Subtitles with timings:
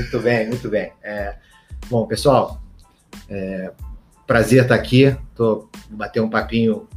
[0.00, 0.92] Muito bem, muito bem.
[1.02, 1.34] É,
[1.90, 2.58] bom, pessoal,
[3.28, 3.70] é,
[4.26, 5.14] prazer estar aqui.
[5.30, 6.88] Estou bater um papinho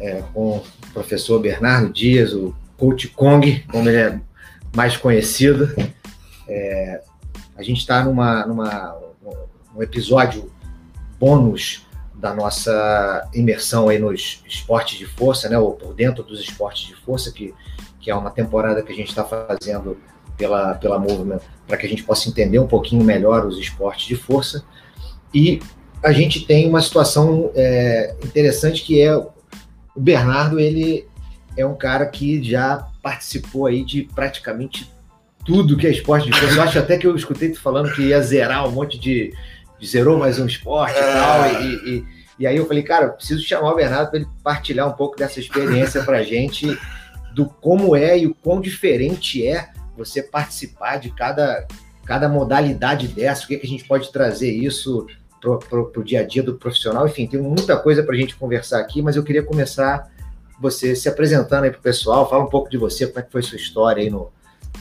[0.00, 0.62] é, com o
[0.94, 4.20] professor Bernardo Dias, o Coach Kong, como ele é
[4.74, 5.68] mais conhecido.
[6.48, 7.02] É,
[7.54, 8.98] a gente está numa, numa
[9.76, 10.50] um episódio
[11.20, 16.86] bônus da nossa imersão aí nos esportes de força, né, ou por dentro dos esportes
[16.86, 17.54] de força, que,
[18.00, 19.98] que é uma temporada que a gente está fazendo
[20.38, 24.16] pela, pela Movement, para que a gente possa entender um pouquinho melhor os esportes de
[24.16, 24.64] força.
[25.34, 25.60] E
[26.02, 29.30] a gente tem uma situação é, interessante que é o
[29.96, 31.06] Bernardo, ele
[31.56, 34.90] é um cara que já participou aí de praticamente
[35.44, 36.54] tudo que é esporte de força.
[36.54, 39.34] Eu acho até que eu escutei tu falando que ia zerar um monte de,
[39.84, 41.62] zerou mais um esporte e tal.
[41.62, 42.04] E, e,
[42.40, 45.16] e, aí eu falei, cara, eu preciso chamar o Bernardo para ele partilhar um pouco
[45.16, 46.78] dessa experiência para a gente,
[47.34, 51.66] do como é e o quão diferente é você participar de cada,
[52.04, 55.06] cada modalidade dessa, o que, é que a gente pode trazer isso
[55.40, 57.06] para o dia a dia do profissional.
[57.06, 60.10] Enfim, tem muita coisa para a gente conversar aqui, mas eu queria começar
[60.60, 63.30] você se apresentando aí para o pessoal, fala um pouco de você, como é que
[63.30, 64.32] foi sua história aí no,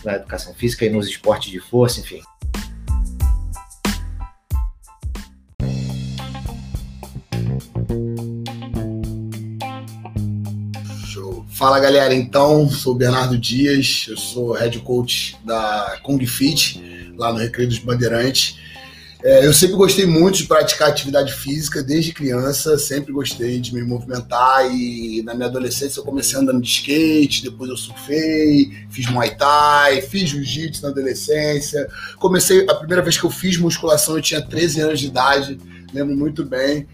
[0.03, 2.21] na educação física e nos esportes de força, enfim.
[11.57, 16.79] Fala galera, então, sou Bernardo Dias, eu sou head coach da Kung Fit,
[17.17, 18.59] lá no Recreio dos Bandeirantes.
[19.23, 23.81] É, eu sempre gostei muito de praticar atividade física desde criança, sempre gostei de me
[23.81, 29.35] movimentar e na minha adolescência eu comecei andando de skate, depois eu surfei, fiz muay
[29.35, 31.89] thai, fiz jiu-jitsu na adolescência.
[32.19, 35.57] Comecei, a primeira vez que eu fiz musculação eu tinha 13 anos de idade,
[35.91, 36.85] lembro muito bem.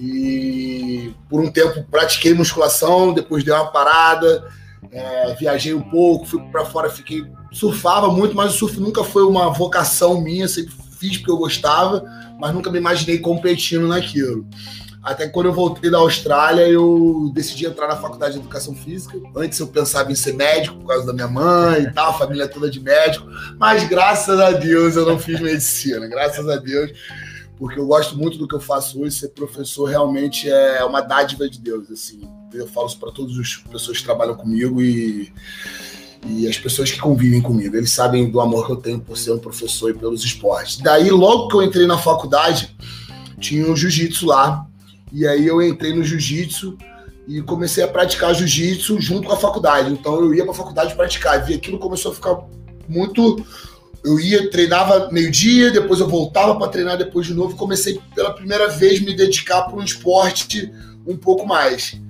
[0.00, 4.48] E por um tempo pratiquei musculação, depois dei uma parada,
[4.90, 9.24] é, viajei um pouco, fui para fora, fiquei surfava muito, mas o surf nunca foi
[9.24, 12.02] uma vocação minha, sempre fiz porque eu gostava,
[12.38, 14.46] mas nunca me imaginei competindo naquilo.
[15.02, 19.18] Até que quando eu voltei da Austrália, eu decidi entrar na faculdade de educação física.
[19.34, 22.46] Antes eu pensava em ser médico por causa da minha mãe e tal, a família
[22.46, 23.26] toda de médico,
[23.58, 26.92] mas graças a Deus eu não fiz medicina, graças a Deus
[27.60, 29.16] porque eu gosto muito do que eu faço hoje.
[29.16, 31.90] Ser professor realmente é uma dádiva de Deus.
[31.90, 35.30] Assim, eu falo isso para todas as pessoas que trabalham comigo e,
[36.26, 37.76] e as pessoas que convivem comigo.
[37.76, 40.78] Eles sabem do amor que eu tenho por ser um professor e pelos esportes.
[40.78, 42.74] Daí, logo que eu entrei na faculdade,
[43.38, 44.66] tinha o jiu-jitsu lá.
[45.12, 46.78] E aí eu entrei no jiu-jitsu
[47.28, 49.92] e comecei a praticar jiu-jitsu junto com a faculdade.
[49.92, 51.50] Então eu ia para a faculdade praticar.
[51.50, 52.38] E aquilo começou a ficar
[52.88, 53.44] muito
[54.02, 57.56] eu ia, treinava meio-dia, depois eu voltava para treinar depois de novo.
[57.56, 60.72] Comecei pela primeira vez me dedicar para um esporte
[61.06, 62.00] um pouco mais.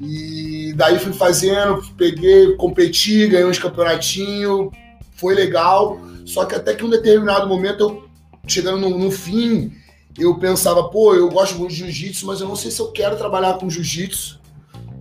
[0.00, 4.70] E daí fui fazendo, peguei, competi, ganhei uns campeonatinhos,
[5.16, 6.00] foi legal.
[6.24, 8.04] Só que até que um determinado momento, eu,
[8.46, 9.72] chegando no, no fim,
[10.18, 13.16] eu pensava, pô, eu gosto muito de jiu-jitsu, mas eu não sei se eu quero
[13.16, 14.40] trabalhar com jiu-jitsu,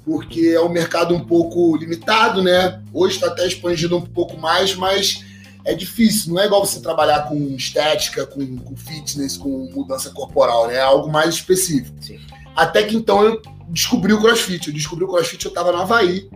[0.04, 2.82] porque é um mercado um pouco limitado, né?
[2.94, 5.26] Hoje está até expandido um pouco mais, mas
[5.66, 10.68] é difícil, não é igual você trabalhar com estética, com, com fitness, com mudança corporal,
[10.68, 10.76] né?
[10.76, 11.98] É algo mais específico.
[12.00, 12.20] Sim.
[12.56, 14.68] Até que então eu descobri o crossfit.
[14.68, 16.30] Eu descobri o crossfit, eu tava no Havaí.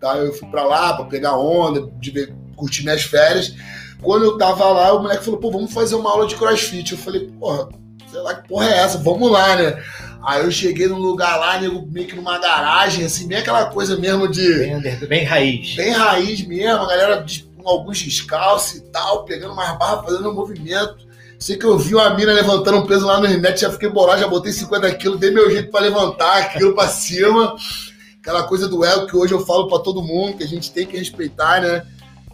[0.00, 0.16] Tá?
[0.16, 3.52] Eu fui para lá para pegar onda, de ver, curtir minhas férias.
[4.00, 6.92] Quando eu tava lá, o moleque falou, pô, vamos fazer uma aula de crossfit.
[6.92, 7.68] Eu falei, porra,
[8.08, 9.82] sei lá que porra é essa, vamos lá, né?
[10.24, 14.28] Aí eu cheguei num lugar lá, meio que numa garagem, assim, bem aquela coisa mesmo
[14.28, 14.46] de.
[14.80, 15.74] Bem, bem raiz.
[15.74, 17.24] Bem raiz mesmo, a galera
[17.58, 21.08] com alguns descalços e tal, pegando mais barra, fazendo um movimento.
[21.38, 24.20] Sei que eu vi uma mina levantando um peso lá no net, já fiquei bolado,
[24.20, 27.54] já botei 50 quilos, dei meu jeito para levantar aquilo para cima.
[28.20, 30.84] Aquela coisa do ego que hoje eu falo para todo mundo, que a gente tem
[30.84, 31.86] que respeitar, né?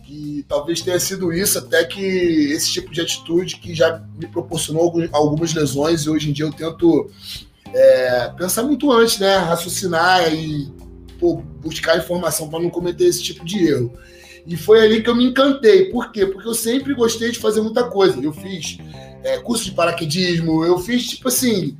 [0.07, 4.93] Que talvez tenha sido isso, até que esse tipo de atitude que já me proporcionou
[5.13, 7.11] algumas lesões e hoje em dia eu tento
[7.75, 9.37] é, pensar muito antes, né?
[9.37, 10.73] Raciocinar e
[11.21, 13.93] pô, buscar informação para não cometer esse tipo de erro.
[14.47, 15.87] E foi ali que eu me encantei.
[15.87, 16.27] Por quê?
[16.27, 18.21] Porque eu sempre gostei de fazer muita coisa.
[18.21, 18.79] Eu fiz
[19.23, 21.77] é, curso de paraquedismo, eu fiz, tipo assim.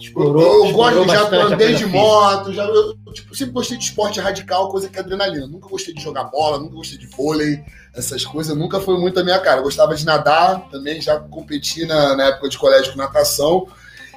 [0.00, 4.20] Explorou, eu, eu gosto, já andei de moto, já, eu tipo, sempre gostei de esporte
[4.20, 5.46] radical, coisa que é adrenalina.
[5.48, 9.24] Nunca gostei de jogar bola, nunca gostei de vôlei, essas coisas nunca foi muito a
[9.24, 9.58] minha cara.
[9.58, 13.66] Eu gostava de nadar, também já competi na, na época de colégio com natação.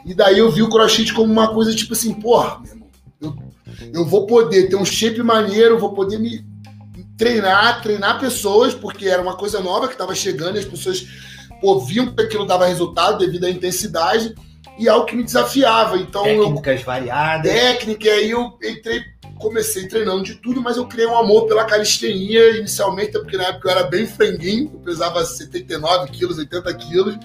[0.06, 2.88] E daí eu vi o crossfit como uma coisa tipo assim, porra, meu irmão,
[3.20, 3.36] eu,
[3.94, 6.46] eu vou poder ter um shape maneiro, vou poder me
[7.22, 11.06] treinar, treinar pessoas, porque era uma coisa nova que estava chegando e as pessoas
[11.62, 14.34] pô, viam que aquilo dava resultado devido à intensidade
[14.80, 15.98] e algo que me desafiava.
[15.98, 17.52] Então, Técnicas eu, variadas.
[17.52, 19.04] Técnica, e aí eu entrei
[19.38, 23.68] comecei treinando de tudo, mas eu criei um amor pela calistenia inicialmente, porque na época
[23.68, 27.18] eu era bem franguinho, eu pesava 79 quilos, 80 quilos,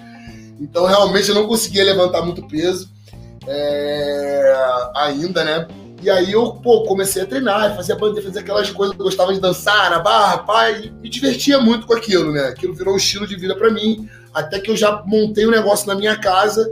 [0.59, 2.89] então realmente eu não conseguia levantar muito peso
[3.47, 4.53] é,
[4.95, 5.67] ainda, né?
[6.01, 9.39] E aí eu, pô, comecei a treinar, fazia bandeira, fazia aquelas coisas, eu gostava de
[9.39, 12.49] dançar na barra, pai, me divertia muito com aquilo, né?
[12.49, 15.87] Aquilo virou um estilo de vida para mim, até que eu já montei um negócio
[15.87, 16.71] na minha casa,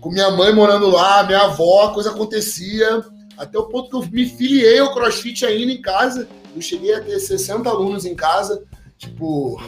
[0.00, 3.04] com minha mãe morando lá, minha avó, a coisa acontecia,
[3.36, 6.28] até o ponto que eu me filiei ao CrossFit ainda em casa.
[6.54, 8.62] Eu cheguei a ter 60 alunos em casa,
[8.98, 9.60] tipo,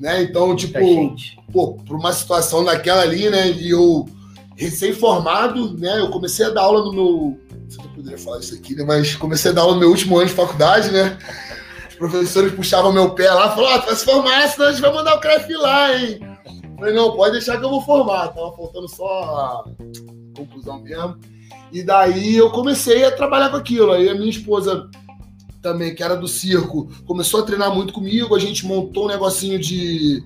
[0.00, 0.22] né?
[0.22, 0.78] Então, tipo,
[1.52, 3.50] pô, por uma situação daquela ali, né?
[3.50, 4.06] E eu
[4.56, 6.00] recém-formado, né?
[6.00, 7.38] Eu comecei a dar aula no meu
[7.68, 8.84] se eu poderia falar isso aqui, né?
[8.84, 11.18] Mas comecei a dar aula no meu último ano de faculdade, né?
[11.88, 14.92] Os professores puxavam meu pé lá falaram: ah, vai se formar, senão a gente vai
[14.92, 16.20] mandar o CREF lá, hein?
[16.44, 18.28] Eu falei: não, pode deixar que eu vou formar.
[18.28, 19.64] Tava faltando só a
[20.36, 21.18] conclusão mesmo.
[21.72, 23.92] E daí eu comecei a trabalhar com aquilo.
[23.92, 24.88] Aí a minha esposa
[25.62, 28.34] também, que era do circo, começou a treinar muito comigo.
[28.34, 30.22] A gente montou um negocinho de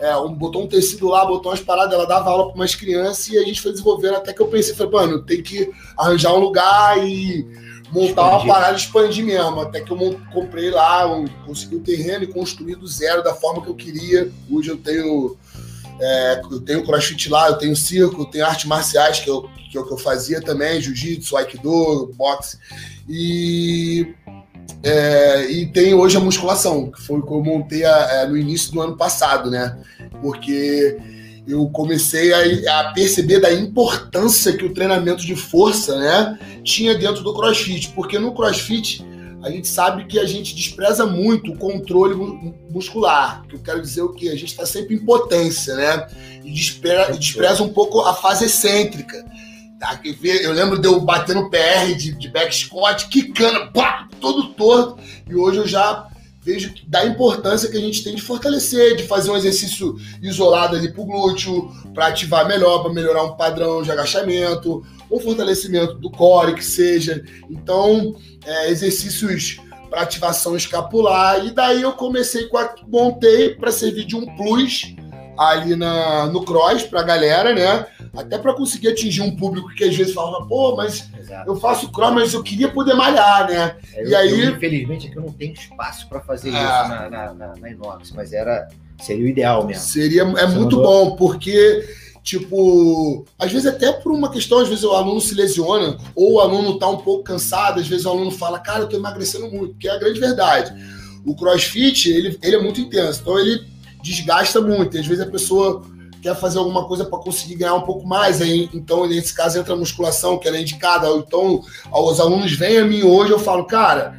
[0.00, 3.28] é, um, botou um tecido lá, botou umas paradas, ela dava aula para umas crianças
[3.28, 6.38] e a gente foi desenvolvendo até que eu pensei, falei, mano, tem que arranjar um
[6.38, 7.46] lugar e
[7.92, 8.44] montar expandir.
[8.44, 9.60] uma parada e expandir mesmo.
[9.60, 13.34] Até que eu comprei lá, um, consegui o um terreno e construí do zero da
[13.34, 14.30] forma que eu queria.
[14.50, 15.36] Hoje eu tenho.
[16.00, 19.78] É, eu tenho crossfit lá, eu tenho circo, eu tenho artes marciais que eu, que
[19.78, 22.58] eu, que eu fazia também, jiu-jitsu, aikido, boxe.
[23.08, 24.12] E
[24.82, 28.26] é, e tem hoje a musculação, que foi o que eu montei a, a, é,
[28.26, 29.78] no início do ano passado, né?
[30.20, 30.98] Porque
[31.46, 37.22] eu comecei a, a, perceber da importância que o treinamento de força, né, tinha dentro
[37.22, 39.04] do CrossFit, porque no CrossFit
[39.42, 42.14] a gente sabe que a gente despreza muito o controle
[42.70, 43.42] muscular.
[43.46, 46.06] Que eu quero dizer o que a gente está sempre em potência, né?
[46.42, 49.22] E despreza, despreza um pouco a fase excêntrica.
[50.42, 54.98] Eu lembro de eu bater no PR de, de back squat, quicando, pá, todo torto.
[55.28, 56.08] E hoje eu já
[56.42, 60.92] vejo da importância que a gente tem de fortalecer, de fazer um exercício isolado ali
[60.92, 66.54] pro glúteo, para ativar melhor, para melhorar um padrão de agachamento, ou fortalecimento do core,
[66.54, 67.24] que seja.
[67.48, 68.14] Então,
[68.44, 69.58] é, exercícios
[69.88, 71.46] para ativação escapular.
[71.46, 74.94] E daí eu comecei com a montei para servir de um plus
[75.36, 77.86] ali na, no cross pra galera, né?
[78.16, 81.50] Até para conseguir atingir um público que às vezes fala, pô, mas Exato.
[81.50, 83.76] eu faço cross, mas eu queria poder malhar, né?
[83.94, 84.40] É, e eu, aí.
[84.40, 86.52] Eu, infelizmente aqui eu não tenho espaço para fazer é...
[86.52, 88.68] isso na, na, na, na, Inox, mas era,
[89.00, 89.82] seria o ideal mesmo.
[89.82, 91.10] Seria, é Você muito mandou...
[91.10, 92.02] bom, porque.
[92.22, 96.40] Tipo, às vezes até por uma questão, às vezes o aluno se lesiona, ou o
[96.40, 99.74] aluno tá um pouco cansado, às vezes o aluno fala, cara, eu tô emagrecendo muito,
[99.74, 100.72] que é a grande verdade.
[101.22, 103.73] O crossfit, ele, ele é muito intenso, então ele
[104.04, 104.98] desgasta muito.
[104.98, 105.82] Às vezes a pessoa
[106.20, 109.74] quer fazer alguma coisa para conseguir ganhar um pouco mais, aí, então nesse caso entra
[109.74, 111.08] a musculação, que ela é indicada.
[111.08, 111.62] Então,
[111.92, 114.14] os alunos vêm a mim hoje, eu falo, cara,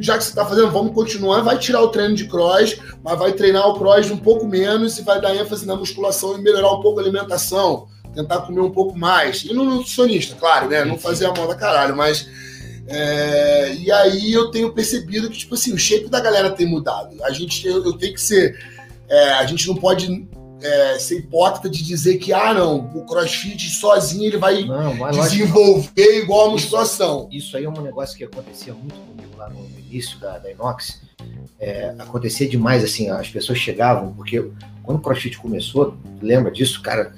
[0.00, 3.32] já que você está fazendo, vamos continuar, vai tirar o treino de cross, mas vai
[3.32, 6.80] treinar o cross um pouco menos e vai dar ênfase na musculação e melhorar um
[6.80, 9.44] pouco a alimentação, tentar comer um pouco mais.
[9.44, 10.84] E no nutricionista, claro, né?
[10.84, 12.28] Não fazer a moda caralho, mas.
[12.88, 17.22] É, e aí eu tenho percebido que, tipo assim, o shape da galera tem mudado.
[17.22, 18.58] A gente, eu, eu tenho que ser
[19.10, 20.28] é, a gente não pode
[20.62, 26.18] é, ser hipócrita de dizer que, ah, não, o crossfit sozinho ele vai não, desenvolver
[26.22, 27.28] igual a musculação.
[27.30, 31.00] Isso aí é um negócio que acontecia muito comigo lá no início da, da Inox.
[31.58, 34.50] É, acontecia demais, assim, as pessoas chegavam, porque
[34.82, 37.14] quando o crossfit começou, lembra disso, cara,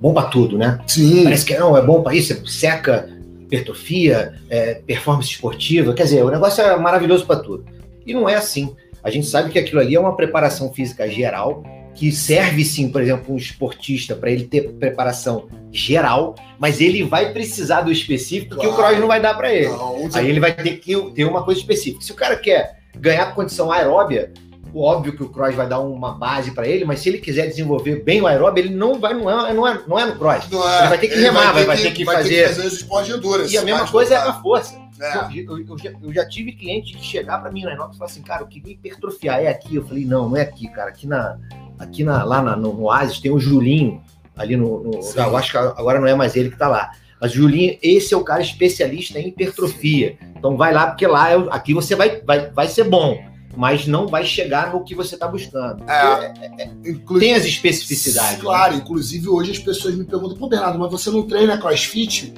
[0.00, 0.78] bomba tudo, né?
[0.86, 1.24] Sim.
[1.24, 3.08] Parece que não, é bom para isso, seca
[3.42, 7.64] hipertrofia, é, performance esportiva, quer dizer, o negócio é maravilhoso para tudo.
[8.06, 8.74] E não é assim.
[9.02, 11.62] A gente sabe que aquilo ali é uma preparação física geral,
[11.94, 17.32] que serve sim, por exemplo, um esportista para ele ter preparação geral, mas ele vai
[17.32, 18.68] precisar do específico claro.
[18.68, 19.68] que o cross não vai dar para ele.
[19.68, 22.02] Não, Aí ele vai ter que ter uma coisa específica.
[22.02, 24.32] Se o cara quer ganhar condição aeróbia,
[24.74, 28.02] óbvio que o cross vai dar uma base para ele, mas se ele quiser desenvolver
[28.02, 30.44] bem o aeróbio, ele não vai, não é, não é, não é no cross.
[30.50, 30.78] É.
[30.80, 32.28] Ele vai ter que remar, vai, ter, vai ter que, fazer.
[32.28, 33.54] Ter que fazer de endurance.
[33.54, 34.81] E a mesma coisa é a força.
[35.02, 35.40] É.
[35.40, 38.10] Eu, eu, já, eu, já, tive cliente que chegar para mim na Inox e falar
[38.10, 39.74] assim, cara, eu queria hipertrofiar, é aqui.
[39.74, 40.90] Eu falei, não, não é aqui, cara.
[40.90, 41.38] Aqui, na,
[41.78, 44.00] aqui na, lá na, no Oasis tem o Julinho,
[44.36, 44.84] ali no.
[44.84, 46.92] no eu acho que agora não é mais ele que tá lá.
[47.20, 50.16] Mas Julinho, esse é o cara especialista em hipertrofia.
[50.36, 54.06] Então vai lá, porque lá, é aqui você vai, vai, vai ser bom mas não
[54.06, 55.84] vai chegar no que você está buscando.
[55.88, 58.40] É, é, é, tem as especificidades.
[58.40, 58.80] Claro, né?
[58.82, 62.32] inclusive hoje as pessoas me perguntam, pô, Bernardo, mas você não treina crossfit?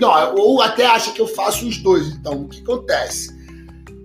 [0.00, 2.08] Não, ou até acha que eu faço os dois.
[2.08, 3.38] Então, o que acontece?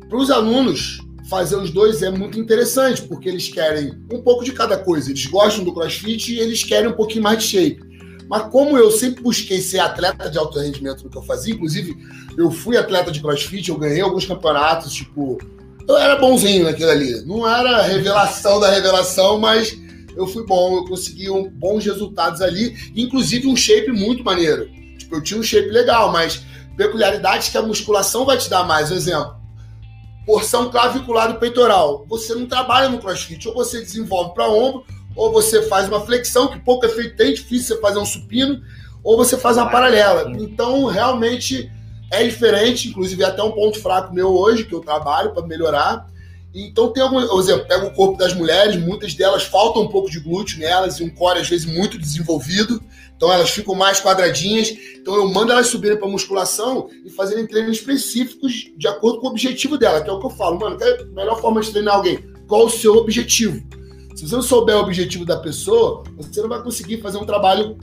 [0.09, 0.99] Para os alunos
[1.29, 5.09] fazer os dois é muito interessante, porque eles querem um pouco de cada coisa.
[5.09, 7.83] Eles gostam do crossfit e eles querem um pouquinho mais de shape.
[8.27, 11.95] Mas como eu sempre busquei ser atleta de alto rendimento no que eu fazia, inclusive
[12.37, 15.37] eu fui atleta de crossfit, eu ganhei alguns campeonatos, tipo,
[15.87, 17.25] eu era bonzinho naquilo ali.
[17.25, 19.77] Não era revelação da revelação, mas
[20.15, 24.69] eu fui bom, eu consegui um, bons resultados ali, inclusive um shape muito maneiro.
[25.05, 26.43] Tipo, eu tinha um shape legal, mas
[26.75, 28.89] peculiaridades que a musculação vai te dar mais.
[28.89, 29.35] Por exemplo,
[30.25, 32.05] porção clavicular do peitoral.
[32.09, 34.83] Você não trabalha no crossfit, ou você desenvolve para ombro,
[35.15, 38.59] ou você faz uma flexão, que pouco efeito tem, difícil você fazer um supino,
[39.03, 40.31] ou você faz uma paralela.
[40.31, 41.71] Então, realmente
[42.11, 46.07] é diferente, inclusive é até um ponto fraco meu hoje, que eu trabalho para melhorar.
[46.55, 50.09] Então tem algum, por exemplo, pega o corpo das mulheres, muitas delas faltam um pouco
[50.09, 52.81] de glúteo nelas e um core às vezes muito desenvolvido,
[53.15, 54.73] então elas ficam mais quadradinhas.
[54.97, 59.29] Então eu mando elas subirem para musculação e fazerem treinos específicos de acordo com o
[59.31, 61.71] objetivo dela, que é o que eu falo, mano, qual é a melhor forma de
[61.71, 62.19] treinar alguém?
[62.47, 63.61] Qual o seu objetivo?
[64.15, 67.77] Se você não souber o objetivo da pessoa, você não vai conseguir fazer um trabalho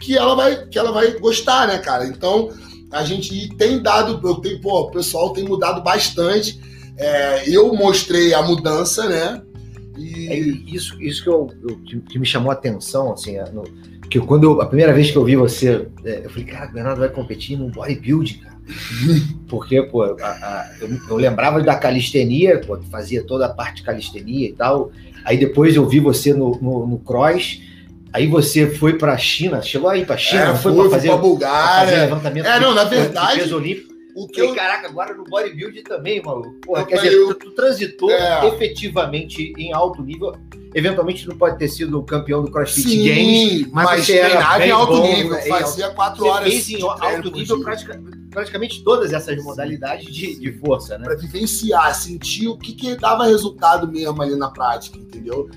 [0.00, 2.06] que ela vai, que ela vai gostar, né, cara?
[2.06, 2.50] Então,
[2.90, 6.58] a gente tem dado, eu tenho, pô, o pessoal tem mudado bastante.
[6.98, 9.42] É, eu mostrei a mudança, né?
[9.96, 10.28] E...
[10.28, 13.64] É isso, isso que, eu, eu que, que, me chamou a atenção, assim, é, no,
[14.08, 16.72] que quando eu, a primeira vez que eu vi você, é, eu falei, cara, o
[16.72, 18.56] Bernardo vai competir no bodybuilding, cara.
[19.48, 23.82] Porque, pô, a, a, eu, eu, lembrava da calistenia, pô, fazia toda a parte de
[23.84, 24.90] calistenia e tal.
[25.24, 27.60] Aí depois eu vi você no, no, no cross.
[28.12, 31.08] Aí você foi para a China, chegou aí para a China, é, foi, para fazer,
[31.08, 31.86] pra Bulgária.
[31.86, 33.95] fazer levantamento é, não, na verdade, peso olímpico.
[34.16, 34.54] O que eu...
[34.54, 36.54] Caraca, agora no bodybuilding também, maluco.
[36.62, 37.34] Porra, quer dizer, eu...
[37.34, 38.48] tu, tu transitou é.
[38.48, 40.34] efetivamente em alto nível.
[40.74, 44.70] Eventualmente não pode ter sido campeão do CrossFit Sim, Games, mas, mas você era em
[44.70, 45.32] alto bom, nível.
[45.32, 45.42] Né?
[45.42, 46.48] Fazia quatro você horas.
[46.48, 51.04] Fez em alto nível praticamente, praticamente todas essas modalidades de, de força, né?
[51.04, 55.50] Para vivenciar, sentir o que, que dava resultado mesmo ali na prática, entendeu?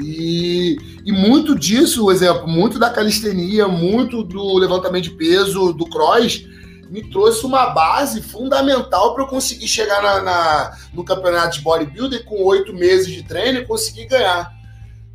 [0.00, 5.86] E, e muito disso, por exemplo, muito da calistenia, muito do levantamento de peso, do
[5.86, 6.44] cross,
[6.90, 12.24] me trouxe uma base fundamental para eu conseguir chegar na, na, no campeonato de bodybuilder
[12.24, 14.54] com oito meses de treino e conseguir ganhar.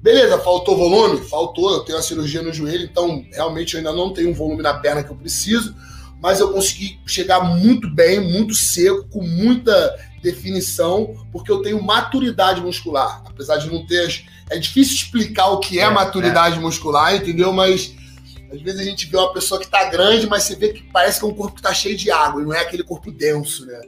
[0.02, 1.22] Beleza, faltou volume?
[1.22, 4.64] Faltou, eu tenho uma cirurgia no joelho, então realmente eu ainda não tenho o volume
[4.64, 5.76] na perna que eu preciso,
[6.20, 12.62] mas eu consegui chegar muito bem, muito seco, com muita definição, porque eu tenho maturidade
[12.62, 13.24] muscular.
[13.26, 14.26] Apesar de não ter.
[14.50, 16.60] É difícil explicar o que é, é maturidade é.
[16.60, 17.54] muscular, entendeu?
[17.54, 17.96] Mas
[18.52, 21.20] às vezes a gente vê uma pessoa que tá grande, mas você vê que parece
[21.20, 23.66] que é um corpo que tá cheio de água, e não é aquele corpo denso,
[23.66, 23.82] né?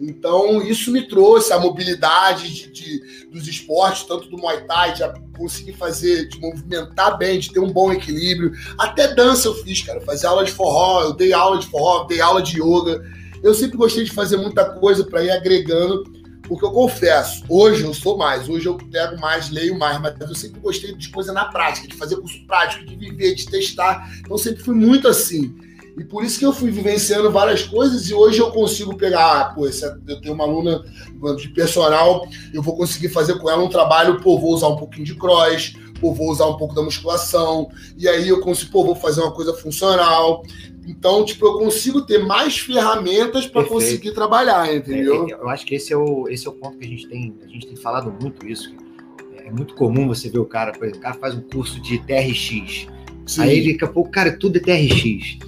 [0.00, 5.02] Então, isso me trouxe a mobilidade de, de, dos esportes, tanto do Muay Thai, de
[5.36, 8.52] conseguir fazer, de movimentar bem, de ter um bom equilíbrio.
[8.78, 10.00] Até dança eu fiz, cara.
[10.00, 13.04] Fazer aula de forró, eu dei aula de forró, dei aula de yoga.
[13.42, 16.19] Eu sempre gostei de fazer muita coisa para ir agregando
[16.50, 20.34] porque eu confesso, hoje eu sou mais, hoje eu pego mais, leio mais, mas eu
[20.34, 24.10] sempre gostei de coisa na prática, de fazer curso prático, de viver, de testar.
[24.18, 25.54] Então sempre fui muito assim.
[25.96, 29.44] E por isso que eu fui vivenciando várias coisas e hoje eu consigo pegar, ah,
[29.54, 30.82] pô, eu tenho uma aluna
[31.36, 35.04] de personal, eu vou conseguir fazer com ela um trabalho, pô, vou usar um pouquinho
[35.04, 38.96] de cross, pô, vou usar um pouco da musculação, e aí eu consigo, pô, vou
[38.96, 40.42] fazer uma coisa funcional.
[40.90, 45.28] Então, tipo, eu consigo ter mais ferramentas para conseguir trabalhar, entendeu?
[45.28, 47.06] É, é, eu acho que esse é, o, esse é o ponto que a gente
[47.06, 48.74] tem, a gente tem falado muito isso.
[49.44, 51.98] É muito comum você ver o cara, por exemplo, o cara faz um curso de
[51.98, 52.88] TRX.
[53.24, 53.42] Sim.
[53.42, 55.38] Aí daqui a pouco, cara, tudo é TRX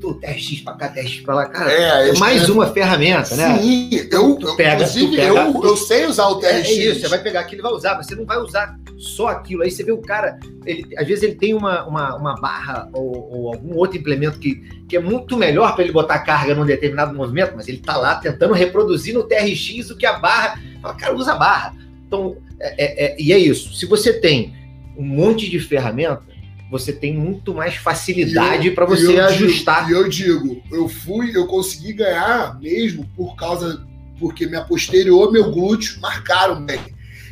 [0.00, 1.72] tu, TRX pra cá, TRX pra lá, cara.
[1.72, 2.52] É, é mais é...
[2.52, 3.58] uma ferramenta, né?
[3.58, 6.68] Sim, eu, tu pega, inclusive, pega, eu, eu sei usar o TRX.
[6.68, 9.28] É, isso, você vai pegar aquilo e vai usar, mas você não vai usar só
[9.28, 9.62] aquilo.
[9.62, 13.30] Aí você vê o cara, ele, às vezes ele tem uma, uma, uma barra ou,
[13.30, 14.56] ou, algum outro implemento que,
[14.88, 18.16] que é muito melhor para ele botar carga num determinado movimento, mas ele tá lá
[18.16, 20.58] tentando reproduzir no TRX o que a barra.
[20.80, 21.74] Fala, cara, usa a barra.
[22.06, 23.74] Então, é, é, é, e é isso.
[23.74, 24.54] Se você tem
[24.96, 26.22] um monte de ferramenta,
[26.70, 29.86] você tem muito mais facilidade para você ajustar.
[29.86, 33.84] Digo, e eu digo, eu fui, eu consegui ganhar mesmo por causa
[34.18, 36.80] porque minha posterior, meu glúteo marcaram bem.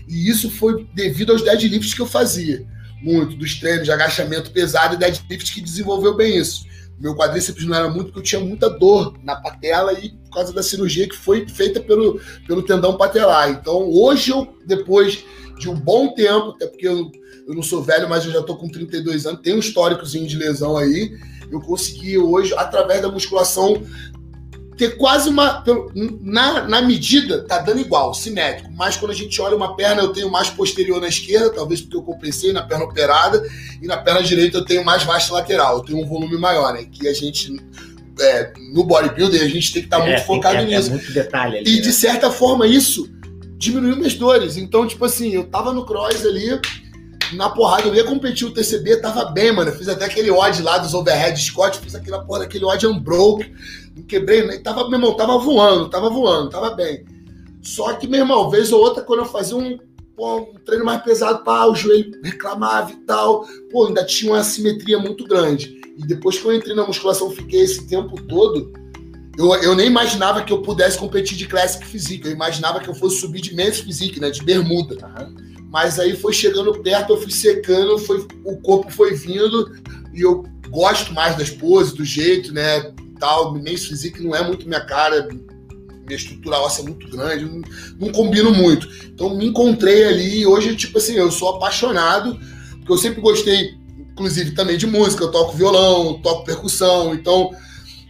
[0.09, 2.67] E isso foi devido aos deadlifts que eu fazia.
[3.01, 6.67] Muito, dos treinos de agachamento pesado e deadlift que desenvolveu bem isso.
[6.99, 10.53] Meu quadríceps não era muito porque eu tinha muita dor na patela e por causa
[10.53, 13.51] da cirurgia que foi feita pelo, pelo tendão patelar.
[13.51, 15.25] Então, hoje eu, depois
[15.59, 17.13] de um bom tempo, até porque eu
[17.49, 20.37] eu não sou velho, mas eu já tô com 32 anos, tenho um históricozinho de
[20.37, 21.19] lesão aí.
[21.51, 23.83] Eu consegui hoje, através da musculação,
[24.77, 25.65] ter quase uma.
[26.21, 28.71] Na, na medida, tá dando igual, simétrico.
[28.77, 31.97] Mas quando a gente olha uma perna, eu tenho mais posterior na esquerda, talvez porque
[31.97, 33.43] eu compensei na perna operada,
[33.81, 36.85] e na perna direita eu tenho mais vasta lateral, eu tenho um volume maior, né?
[36.85, 37.57] Que a gente.
[38.21, 40.89] É, no bodybuilder, a gente tem que estar tá é, muito focado é, nisso.
[40.89, 41.93] É muito detalhe ali, E de né?
[41.95, 43.09] certa forma, isso
[43.57, 44.59] diminuiu minhas dores.
[44.59, 46.61] Então, tipo assim, eu tava no cross ali,
[47.35, 49.71] na porrada, eu ia competir o TCB, tava bem, mano.
[49.71, 53.53] Eu fiz até aquele odd lá dos overhead Scott, fiz aquela porra daquele odd unbroke,
[53.97, 54.59] não quebrei, né?
[54.59, 57.05] tava, meu irmão, tava voando, tava voando, tava bem.
[57.63, 59.79] Só que, meu irmão, vez ou outra, quando eu fazia um,
[60.17, 64.41] pô, um treino mais pesado, pá, o joelho reclamava e tal, pô, ainda tinha uma
[64.41, 65.81] assimetria muito grande.
[65.97, 68.73] E depois que eu entrei na musculação, fiquei esse tempo todo,
[69.37, 72.95] eu, eu nem imaginava que eu pudesse competir de Classic Physique, eu imaginava que eu
[72.95, 74.95] fosse subir de Men's Physique, né, de bermuda.
[74.95, 75.49] Uhum.
[75.69, 79.71] Mas aí foi chegando perto, eu fui secando, foi, o corpo foi vindo,
[80.15, 84.67] e eu gosto mais das poses, do jeito, né, tal, Men's Physique não é muito
[84.67, 87.63] minha cara, minha estrutura óssea é muito grande, não,
[87.99, 88.89] não combino muito.
[89.07, 92.39] Então me encontrei ali e hoje, tipo assim, eu sou apaixonado,
[92.79, 93.75] porque eu sempre gostei,
[94.13, 97.51] inclusive, também de música, eu toco violão, toco percussão, então.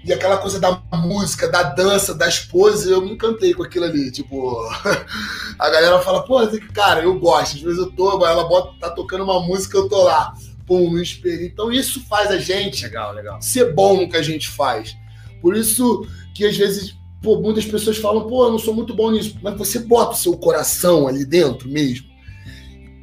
[0.09, 4.11] E aquela coisa da música, da dança, das poses, eu me encantei com aquilo ali.
[4.11, 4.57] Tipo,
[5.59, 6.38] a galera fala, pô,
[6.73, 7.57] cara, eu gosto.
[7.57, 10.33] Às vezes eu tô, ela bota, tá tocando uma música, eu tô lá.
[10.67, 11.45] Pum, no espelho.
[11.45, 13.43] Então isso faz a gente legal, legal.
[13.43, 14.97] ser bom no que a gente faz.
[15.43, 19.11] Por isso que às vezes Pô, muitas pessoas falam, pô, eu não sou muito bom
[19.11, 19.37] nisso.
[19.43, 22.07] Mas você bota o seu coração ali dentro mesmo.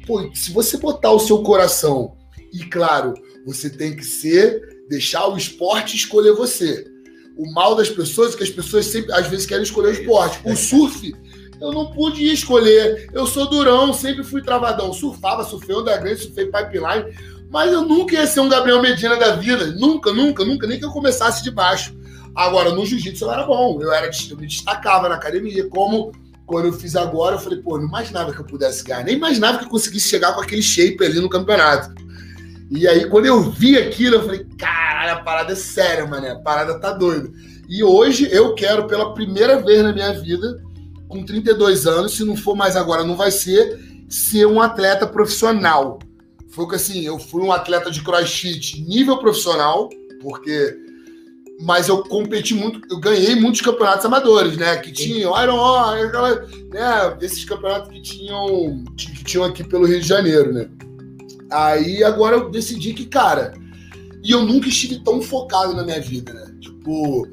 [0.06, 2.16] Pô, se você botar o seu coração,
[2.52, 3.12] e claro,
[3.44, 6.95] você tem que ser, deixar o esporte escolher você.
[7.36, 10.40] O mal das pessoas é que as pessoas sempre, às vezes, querem escolher o esporte.
[10.44, 11.14] O surf,
[11.60, 13.10] eu não pude escolher.
[13.12, 14.92] Eu sou durão, sempre fui travadão.
[14.92, 17.14] Surfava, surfei onda grande, surfei pipeline.
[17.50, 19.66] Mas eu nunca ia ser um Gabriel Medina da vida.
[19.66, 20.66] Nunca, nunca, nunca.
[20.66, 21.94] Nem que eu começasse de baixo.
[22.34, 26.12] Agora, no jiu-jitsu eu era bom, eu, era, eu me destacava na academia, como
[26.44, 29.58] quando eu fiz agora, eu falei, pô, não imaginava que eu pudesse ganhar, nem imaginava
[29.58, 31.94] que eu conseguisse chegar com aquele shape ali no campeonato.
[32.70, 36.38] E aí, quando eu vi aquilo, eu falei, caralho, a parada é séria, mané, a
[36.38, 37.30] parada tá doida.
[37.68, 40.62] E hoje eu quero, pela primeira vez na minha vida,
[41.08, 45.98] com 32 anos, se não for mais agora, não vai ser, ser um atleta profissional.
[46.50, 49.88] Foi que assim, eu fui um atleta de crossfit nível profissional,
[50.20, 50.86] porque
[51.60, 54.76] mas eu competi muito, eu ganhei muitos campeonatos amadores, né?
[54.76, 55.56] Que tinham Iron
[56.70, 57.16] né?
[57.22, 60.68] Esses campeonatos que tinham, que tinham aqui pelo Rio de Janeiro, né?
[61.50, 63.54] Aí agora eu decidi que, cara,
[64.22, 66.54] e eu nunca estive tão focado na minha vida, né?
[66.60, 67.28] Tipo,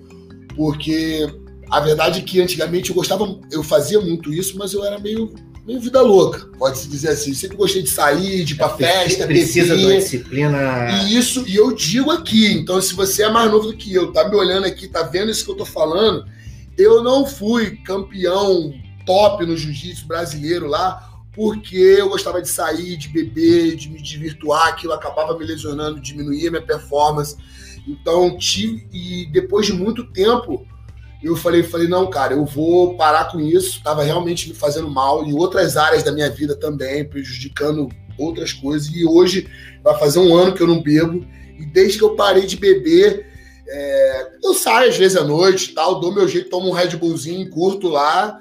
[0.56, 1.28] porque
[1.72, 5.34] a verdade é que antigamente eu gostava, eu fazia muito isso, mas eu era meio
[5.66, 7.34] meio vida louca, pode-se dizer assim.
[7.34, 9.80] Sempre gostei de sair, de ir pra é, festa, precisa beber.
[9.80, 10.90] de uma disciplina.
[10.92, 14.12] E isso, e eu digo aqui, então se você é mais novo do que eu,
[14.12, 16.26] tá me olhando aqui, tá vendo isso que eu tô falando,
[16.78, 18.74] eu não fui campeão
[19.06, 24.70] top no jiu-jitsu brasileiro lá, porque eu gostava de sair, de beber, de me desvirtuar,
[24.70, 27.36] aquilo acabava me lesionando, diminuía minha performance.
[27.88, 30.66] Então, tive, e depois de muito tempo,
[31.24, 33.78] eu falei, falei, não, cara, eu vou parar com isso.
[33.78, 38.94] Estava realmente me fazendo mal em outras áreas da minha vida também, prejudicando outras coisas.
[38.94, 39.50] E hoje
[39.82, 41.26] vai fazer um ano que eu não bebo.
[41.58, 43.26] E desde que eu parei de beber,
[43.68, 47.50] é, eu saio às vezes à noite, tal, dou meu jeito, tomo um Red Bullzinho,
[47.50, 48.40] curto lá,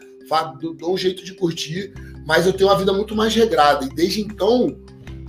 [0.79, 1.95] dou um jeito de curtir.
[2.27, 3.85] Mas eu tenho uma vida muito mais regrada.
[3.85, 4.77] E desde então,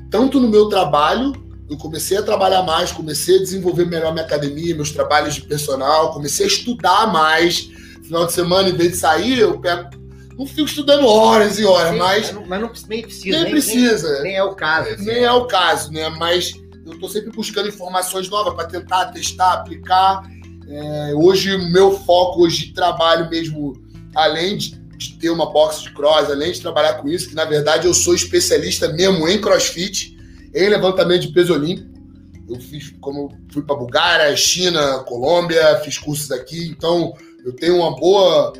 [0.10, 1.34] tanto no meu trabalho
[1.70, 6.14] eu comecei a trabalhar mais, comecei a desenvolver melhor minha academia, meus trabalhos de personal,
[6.14, 7.72] comecei a estudar mais.
[8.04, 9.90] Final de semana, em vez de sair, eu pego.
[10.38, 12.32] Não fico estudando horas e horas, Sim, mas.
[12.48, 13.38] Mas não, nem precisa.
[13.38, 14.14] Nem, nem precisa.
[14.16, 14.90] Nem, nem, é o caso.
[14.90, 15.06] Assim.
[15.06, 16.10] Nem é o caso, né?
[16.10, 16.54] Mas
[16.86, 20.24] eu estou sempre buscando informações novas para tentar testar, aplicar.
[20.68, 23.74] É, hoje, o meu foco hoje de trabalho mesmo,
[24.16, 27.46] além de, de ter uma box de cross, além de trabalhar com isso, que na
[27.46, 30.18] verdade eu sou especialista mesmo em crossfit
[30.54, 31.92] em levantamento de peso olímpico.
[32.50, 37.14] Eu fiz, como fui para Bulgária, China, Colômbia, fiz cursos aqui, então
[37.46, 38.54] eu tenho uma boa.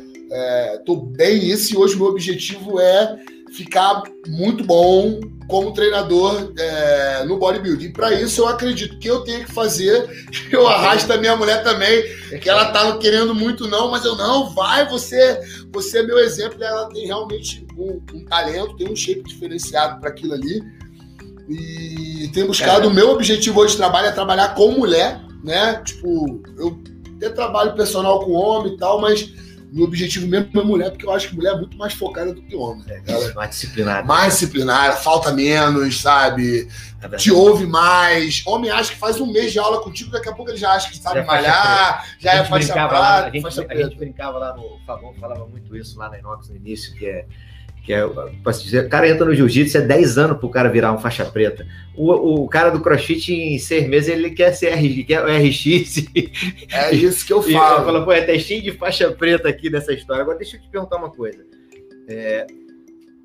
[0.78, 3.16] Estou é, bem nisso e hoje meu objetivo é
[3.52, 7.92] ficar muito bom como treinador é, no bodybuilding.
[7.92, 10.26] Para isso, eu acredito que eu tenho que fazer.
[10.50, 12.02] Eu arrasto a minha mulher também,
[12.38, 15.40] que ela tá querendo muito, não, mas eu não, vai, você,
[15.72, 16.62] você é meu exemplo.
[16.62, 20.62] Ela tem realmente um, um talento, tem um shape diferenciado para aquilo ali.
[21.48, 22.86] E tenho buscado, é.
[22.86, 25.82] o meu objetivo hoje de trabalho é trabalhar com mulher, né?
[25.84, 26.78] Tipo, eu
[27.16, 29.32] até trabalho personal com homem e tal, mas
[29.74, 32.40] meu objetivo mesmo é mulher, porque eu acho que mulher é muito mais focada do
[32.40, 32.84] que homem.
[32.88, 34.06] É, ela, mais disciplinada.
[34.06, 36.68] Mais disciplinada, falta menos, sabe?
[37.02, 38.42] É Te ouve mais.
[38.46, 40.88] Homem acha que faz um mês de aula contigo, daqui a pouco ele já acha
[40.88, 42.94] que sabe já malhar, já é faixa prata.
[42.94, 46.48] Lá, a, gente, a gente brincava lá no Favão, falava muito isso lá na Inox
[46.48, 47.26] no início, que é
[47.84, 48.02] que é,
[48.62, 51.66] dizer, o cara entra no jiu-jitsu, é 10 anos pro cara virar um faixa preta.
[51.94, 56.06] O, o cara do crossfit, em seis meses, ele quer ser RX, quer o RX.
[56.72, 57.84] É isso que eu falo.
[57.84, 60.22] Fala, pô, é até cheio de faixa preta aqui nessa história.
[60.22, 61.44] Agora, deixa eu te perguntar uma coisa.
[62.08, 62.46] É,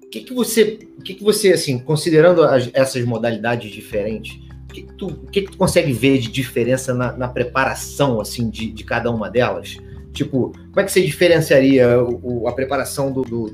[0.03, 4.37] O que, que você, o que, que você, assim, considerando as, essas modalidades diferentes,
[4.69, 8.19] o que, que, tu, o que, que tu consegue ver de diferença na, na preparação,
[8.19, 9.77] assim, de, de cada uma delas?
[10.11, 13.51] Tipo, como é que você diferenciaria o, a preparação do, do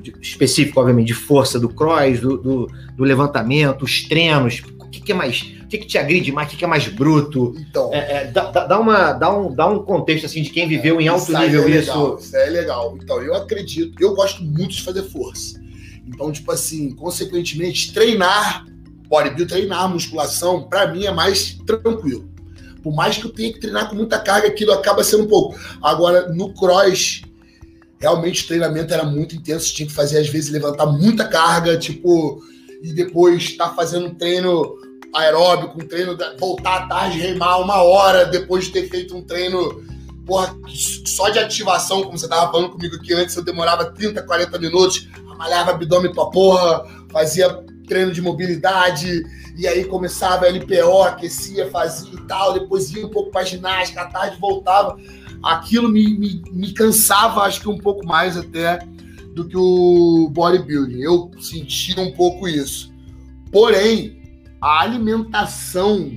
[0.00, 4.62] de, específico, obviamente, de força do cross, do, do, do levantamento, os treinos?
[4.78, 6.66] O que, que é mais o que, que te agride mais, o que, que é
[6.66, 7.54] mais bruto?
[7.56, 7.94] Então.
[7.94, 11.04] É, é, dá, dá, uma, dá, um, dá um contexto assim de quem viveu é,
[11.04, 12.16] em alto nível é isso.
[12.18, 12.98] Isso é legal.
[13.00, 15.60] Então, eu acredito, eu gosto muito de fazer força.
[16.04, 18.66] Então, tipo assim, consequentemente, treinar
[19.10, 22.28] bodybuilding, treinar musculação, para mim é mais tranquilo.
[22.82, 25.58] Por mais que eu tenha que treinar com muita carga, aquilo acaba sendo um pouco.
[25.82, 27.22] Agora, no cross,
[28.00, 32.42] realmente o treinamento era muito intenso, tinha que fazer, às vezes, levantar muita carga, tipo,
[32.82, 34.74] e depois estar tá fazendo um treino
[35.14, 39.82] aeróbico, um treino, voltar à tarde, remar uma hora, depois de ter feito um treino,
[40.24, 40.56] porra,
[41.06, 45.08] só de ativação, como você tava falando comigo aqui antes, eu demorava 30, 40 minutos,
[45.36, 47.50] malhava abdômen pra porra, fazia
[47.86, 49.22] treino de mobilidade,
[49.58, 54.06] e aí começava LPO, aquecia, fazia e tal, depois ia um pouco pra ginástica, à
[54.06, 54.96] tarde voltava.
[55.42, 58.78] Aquilo me, me, me cansava, acho que um pouco mais até
[59.34, 61.00] do que o bodybuilding.
[61.00, 62.92] Eu sentia um pouco isso.
[63.50, 64.20] Porém,
[64.60, 66.12] a alimentação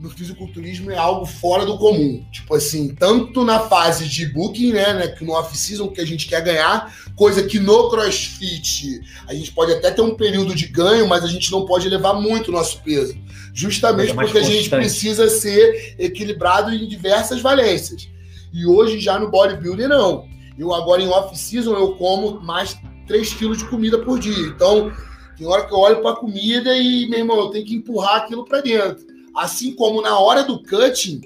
[0.00, 2.24] no fisiculturismo é algo fora do comum.
[2.30, 6.28] Tipo assim, tanto na fase de booking, né, né que no off-season que a gente
[6.28, 11.08] quer ganhar, coisa que no CrossFit a gente pode até ter um período de ganho,
[11.08, 13.16] mas a gente não pode levar muito o nosso peso.
[13.52, 14.46] Justamente é porque constante.
[14.46, 18.08] a gente precisa ser equilibrado em diversas valências.
[18.52, 20.26] E hoje já no bodybuilding não.
[20.58, 24.46] Eu agora em off-season eu como mais 3 quilos de comida por dia.
[24.46, 24.92] Então,
[25.36, 28.16] tem hora que eu olho para a comida e, meu irmão, eu tenho que empurrar
[28.16, 29.06] aquilo para dentro.
[29.34, 31.20] Assim como na hora do cutting,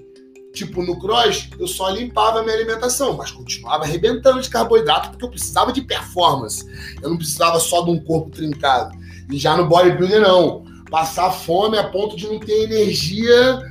[0.53, 5.25] tipo no cross, eu só limpava a minha alimentação, mas continuava arrebentando de carboidrato porque
[5.25, 6.67] eu precisava de performance.
[7.01, 8.95] Eu não precisava só de um corpo trincado.
[9.31, 10.63] E já no bodybuilder, não.
[10.91, 13.63] Passar fome a ponto de não ter energia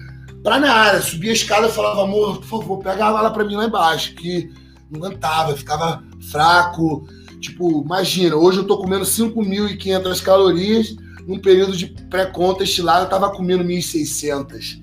[0.44, 1.02] para nada.
[1.02, 4.52] Subia a escada e falava, amor, por favor, pega a para mim lá embaixo, que
[4.90, 7.08] não aguentava, ficava fraco.
[7.40, 10.96] Tipo, imagina, hoje eu tô comendo 5.500 calorias
[11.28, 14.82] num período de pré-contest lá, eu tava comendo 1.600.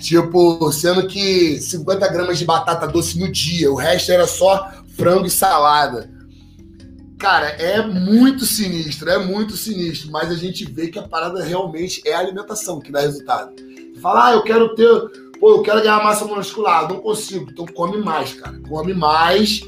[0.00, 5.26] Tipo, sendo que 50 gramas de batata doce no dia, o resto era só frango
[5.26, 6.10] e salada.
[7.18, 12.00] Cara, é muito sinistro, é muito sinistro, mas a gente vê que a parada realmente
[12.06, 13.52] é a alimentação que dá resultado.
[14.00, 14.88] Fala, ah, eu quero ter,
[15.40, 19.62] pô, eu quero ganhar massa muscular, não consigo, então come mais, cara, come mais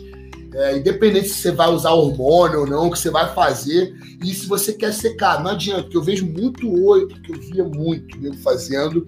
[0.54, 4.34] é, independente se você vai usar hormônio ou não, o que você vai fazer, e
[4.34, 8.18] se você quer secar, não adianta, porque eu vejo muito hoje, porque eu via muito
[8.18, 9.06] nego fazendo,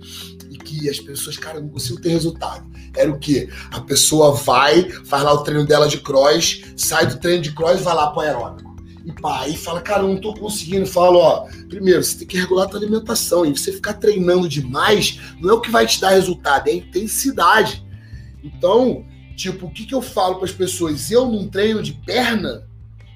[0.50, 2.64] e que as pessoas, cara, não consigo ter resultado.
[2.96, 3.48] Era o quê?
[3.70, 7.80] A pessoa vai, faz lá o treino dela de cross, sai do treino de cross
[7.80, 8.71] e vai lá pro aeróbico.
[9.04, 10.86] E pá, aí fala, cara, eu não tô conseguindo.
[10.86, 13.44] Fala, ó, primeiro, você tem que regular a tua alimentação.
[13.44, 16.76] E você ficar treinando demais não é o que vai te dar resultado, é a
[16.76, 17.84] intensidade.
[18.42, 19.04] Então,
[19.36, 21.10] Tipo, o que, que eu falo para as pessoas?
[21.10, 22.66] Eu, num treino de perna,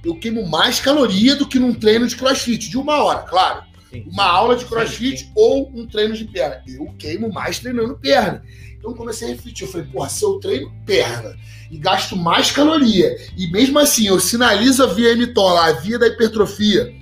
[0.04, 3.64] eu queimo mais caloria do que num treino de crossfit, de uma hora, claro.
[3.90, 4.04] Sim.
[4.10, 5.32] Uma aula de crossfit sim, sim.
[5.34, 6.62] ou um treino de perna.
[6.66, 8.42] Eu queimo mais treinando perna.
[8.86, 9.64] Então comecei a refletir.
[9.64, 11.36] Eu falei, porra, se eu treino perna
[11.68, 15.98] e gasto mais caloria, e mesmo assim eu sinalizo a via mTOR lá, a via
[15.98, 16.94] da hipertrofia,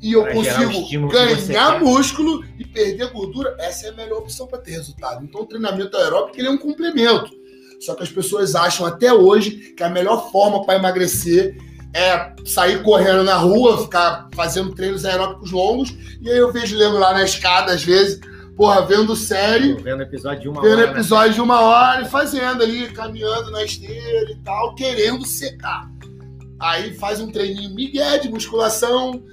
[0.00, 4.70] e eu consigo ganhar músculo e perder gordura, essa é a melhor opção para ter
[4.70, 5.22] resultado.
[5.22, 7.30] Então o treinamento aeróbico ele é um complemento.
[7.82, 11.58] Só que as pessoas acham até hoje que a melhor forma para emagrecer
[11.92, 15.94] é sair correndo na rua, ficar fazendo treinos aeróbicos longos.
[16.22, 18.20] E aí eu vejo lendo lá na escada, às vezes,
[18.60, 19.72] porra, vendo série.
[19.72, 20.80] Vendo episódio de uma vendo hora.
[20.82, 20.92] Vendo né?
[20.92, 21.34] episódio né?
[21.34, 25.90] de uma hora e fazendo ali, caminhando na esteira e tal, querendo secar.
[26.60, 29.24] Aí faz um treininho migué de musculação,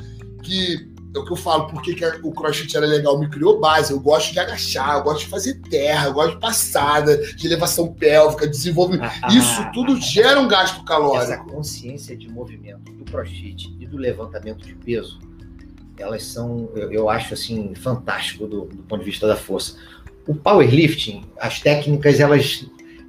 [0.41, 3.91] que é o que eu falo, por que, o crossfit era legal, me criou base.
[3.91, 7.93] Eu gosto de agachar, eu gosto de fazer terra, eu gosto de passada, de elevação
[7.93, 9.11] pélvica, desenvolvimento.
[9.21, 11.33] Ah, Isso ah, tudo gera um gasto calórico.
[11.33, 15.19] Essa consciência de movimento do crossfit e do levantamento de peso,
[15.97, 19.75] elas são, eu, eu acho assim, fantástico do, do ponto de vista da força.
[20.27, 22.65] O powerlifting, as técnicas, elas,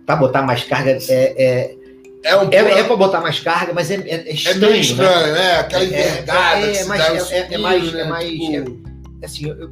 [0.07, 1.79] para botar mais carga, é, é
[2.25, 4.57] é, um é, é para botar mais carga, mas é, é, é estranho.
[4.57, 4.81] É meio né?
[4.81, 5.59] estranho, né?
[5.61, 6.67] Aquela envergada.
[6.67, 8.01] É, é, mais, é, é, é, mais, né?
[8.01, 8.29] é mais.
[8.29, 8.83] Tipo...
[9.23, 9.71] assim, eu,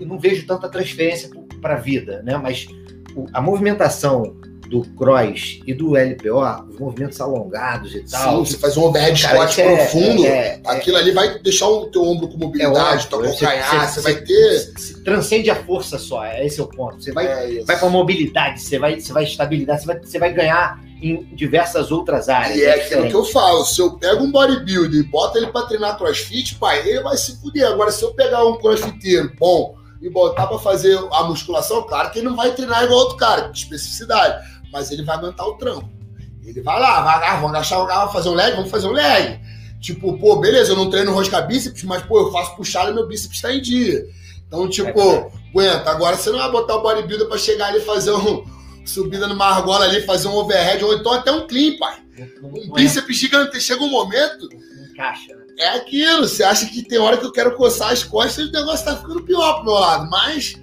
[0.00, 2.36] eu, não vejo tanta transferência para a vida, né?
[2.38, 2.66] Mas
[3.14, 4.36] o, a movimentação
[4.72, 8.38] do cross e do LPO, os movimentos alongados e tal.
[8.38, 11.90] Sim, você faz um overhead squat é, profundo, é, é, aquilo ali vai deixar o
[11.90, 14.72] teu ombro com mobilidade, é tua calcanhar, você, você, vai ter...
[15.04, 17.02] transcende a força só, esse é o ponto.
[17.02, 20.82] Você vai, vai para mobilidade, você vai, você vai estabilidade, você vai, você vai ganhar
[21.02, 22.56] em diversas outras áreas.
[22.56, 25.48] E é, é aquilo que eu falo, se eu pego um bodybuilder e boto ele
[25.48, 27.66] para treinar crossfit, pai, ele vai se fuder.
[27.66, 32.18] Agora, se eu pegar um crossfiteiro bom e botar para fazer a musculação, claro que
[32.18, 35.88] ele não vai treinar igual outro cara, de especificidade, mas ele vai aguentar o trampo.
[36.44, 38.92] Ele vai lá, vai, ah, vamos agachar o carro, fazer um leg, vamos fazer um
[38.92, 39.40] leg.
[39.80, 43.06] Tipo, pô, beleza, eu não treino rosca bíceps, mas, pô, eu faço puxada e meu
[43.06, 44.06] bíceps tá em dia.
[44.46, 45.90] Então, tipo, é aguenta.
[45.90, 48.44] Agora você não vai botar o bodybuilder pra chegar ali e fazer um
[48.84, 51.96] subida numa argola ali, fazer um overhead, ou então até um clean, pai.
[52.42, 53.60] Um bíceps gigante.
[53.60, 54.48] Chega um momento.
[54.92, 55.42] Encaixa, né?
[55.58, 56.28] É aquilo.
[56.28, 58.96] Você acha que tem hora que eu quero coçar as costas e o negócio tá
[58.96, 60.10] ficando pior pro meu lado.
[60.10, 60.54] Mas,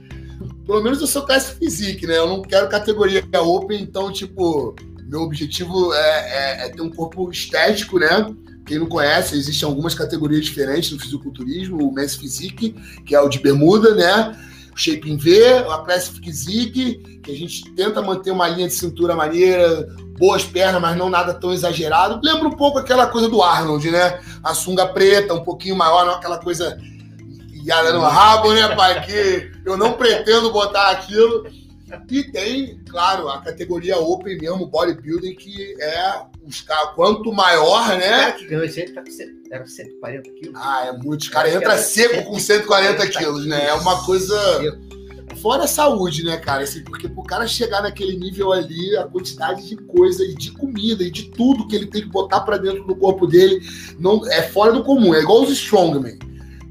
[0.70, 2.20] pelo menos eu sou classe physique, né?
[2.20, 4.76] Eu não quero categoria open, então, tipo,
[5.08, 8.32] meu objetivo é, é, é ter um corpo estético, né?
[8.68, 13.28] Quem não conhece, existem algumas categorias diferentes no fisiculturismo, o Men's Physique, que é o
[13.28, 14.40] de bermuda, né?
[14.76, 19.16] Shape in V, a Classic Physique, que a gente tenta manter uma linha de cintura
[19.16, 19.88] maneira,
[20.20, 22.22] boas pernas, mas não nada tão exagerado.
[22.24, 24.20] Lembra um pouco aquela coisa do Arnold, né?
[24.44, 26.78] A sunga preta, um pouquinho maior, não aquela coisa
[27.60, 29.06] enfiada no rabo, né, pai?
[29.06, 31.46] Que eu não pretendo botar aquilo.
[32.10, 38.06] E tem, claro, a categoria Open mesmo, bodybuilding, que é os caras, quanto maior, né?
[38.06, 39.04] O cara que ganhou esse aí tá
[39.52, 40.56] era 140 quilos.
[40.56, 41.22] Ah, é muito.
[41.22, 43.68] Os caras entram seco com 140 quilos, né?
[43.68, 44.38] É uma coisa.
[45.42, 46.64] Fora a saúde, né, cara?
[46.64, 51.04] Assim, porque pro cara chegar naquele nível ali, a quantidade de coisa e de comida
[51.04, 53.62] e de tudo que ele tem que botar para dentro do corpo dele
[53.98, 55.14] não é fora do comum.
[55.14, 56.18] É igual os strongman.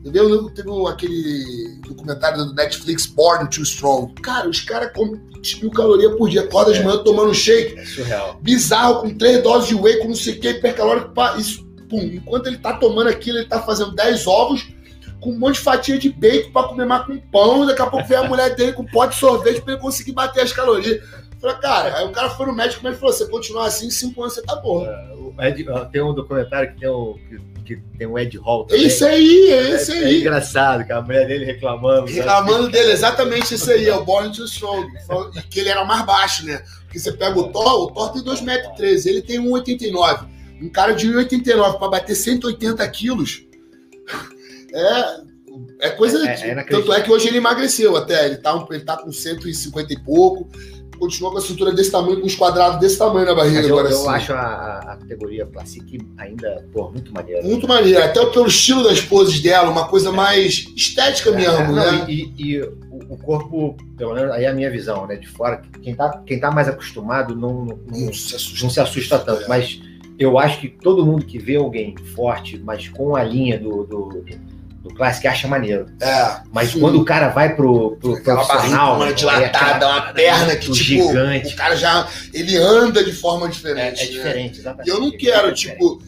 [0.09, 0.51] Entendeu?
[0.51, 4.15] Teve aquele documentário do Netflix, Born Too Strong.
[4.23, 5.21] Cara, os caras comem
[5.61, 6.83] mil calorias por dia, acorda de é.
[6.83, 7.79] manhã tomando shake.
[7.79, 8.39] É surreal.
[8.41, 11.13] Bizarro, com três doses de whey, com não sei o que, hipercalórico.
[11.39, 12.01] Isso, pum.
[12.01, 14.69] Enquanto ele tá tomando aquilo, ele tá fazendo 10 ovos
[15.21, 17.67] com um monte de fatia de bacon para comer mais com pão.
[17.67, 20.13] Daqui a pouco vem a mulher dele com um pote de sorvete para ele conseguir
[20.13, 21.03] bater as calorias.
[21.41, 24.21] Falei, cara, aí o cara foi no médico e falou: você continuar assim, em 5
[24.21, 24.85] anos você tá bom.
[25.39, 25.53] É,
[25.93, 27.17] tem um documentário que tem um.
[27.69, 28.87] Que, tem um Ed Hall também.
[28.87, 30.17] Esse aí, é esse é, aí.
[30.17, 32.07] É engraçado, que a mulher dele reclamando.
[32.07, 32.13] Né?
[32.13, 32.73] Reclamando né?
[32.73, 34.89] dele, exatamente isso aí, é o Born to Strong.
[35.37, 36.63] E que ele era mais baixo, né?
[36.85, 40.27] Porque você pega o Thor, o Thor tem 2,13 m, ele tem 1,89.
[40.63, 43.45] Um cara de 1,89 para bater 180 quilos.
[44.73, 46.27] É, é coisa.
[46.27, 48.25] É, é, tanto é que hoje ele emagreceu até.
[48.25, 50.49] Ele tá, ele tá com 150 e pouco
[50.99, 53.61] continua com a estrutura desse tamanho, com os quadrados desse tamanho na barriga.
[53.61, 54.09] Eu, agora, eu assim.
[54.09, 57.43] acho a, a, categoria Classic ainda, pô, muito maneira.
[57.43, 62.05] Muito maneira, até pelo estilo das poses dela, uma coisa mais estética é, mesmo, né?
[62.09, 62.61] E, e,
[63.09, 66.39] o corpo, pelo menos aí é a minha visão, né, de fora, quem tá, quem
[66.39, 69.49] tá mais acostumado não, não, não, se, assusta, não se assusta tanto, é.
[69.49, 69.81] mas
[70.19, 74.09] eu acho que todo mundo que vê alguém forte, mas com a linha do, do
[74.09, 74.25] do
[74.95, 75.87] Classic acha maneiro.
[76.01, 76.41] É.
[76.53, 76.81] Mas sim.
[76.81, 78.97] quando o cara vai pro, pro aquela profissional.
[78.97, 81.55] Uma dilatada, é uma perna que, tipo, gigante.
[81.55, 82.09] o cara já.
[82.33, 84.01] Ele anda de forma diferente.
[84.01, 84.61] É, é diferente, né?
[84.61, 84.89] exatamente.
[84.89, 86.01] E eu não quero, tipo,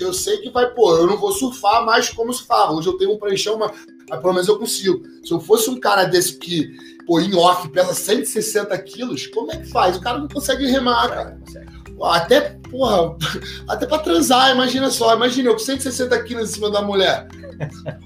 [0.00, 2.72] eu sei que vai, pô, eu não vou surfar mais como surfava.
[2.72, 3.72] Hoje eu tenho um pranchão, mas,
[4.08, 5.02] mas pelo menos eu consigo.
[5.22, 6.70] Se eu fosse um cara desse que,
[7.06, 9.96] pô, em off, pesa 160 quilos, como é que faz?
[9.96, 11.30] O cara não consegue remar, cara.
[11.30, 11.77] Não consegue.
[12.02, 13.16] Até, porra,
[13.68, 15.14] até pra transar, imagina só.
[15.14, 17.28] Imagina eu com 160 quilos em cima da mulher.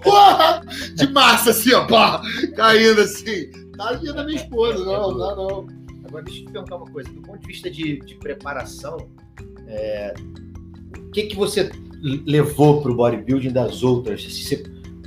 [0.03, 0.63] Porra!
[0.95, 2.23] De massa, assim, ó, pá,
[2.57, 3.51] caindo assim.
[3.77, 5.67] Tá dia da minha esposa, não, não, não.
[6.07, 7.11] Agora, deixa eu te perguntar uma coisa.
[7.11, 8.97] Do ponto de vista de, de preparação,
[9.67, 10.15] é,
[10.99, 11.71] o que, que você
[12.27, 14.27] levou pro bodybuilding das outras?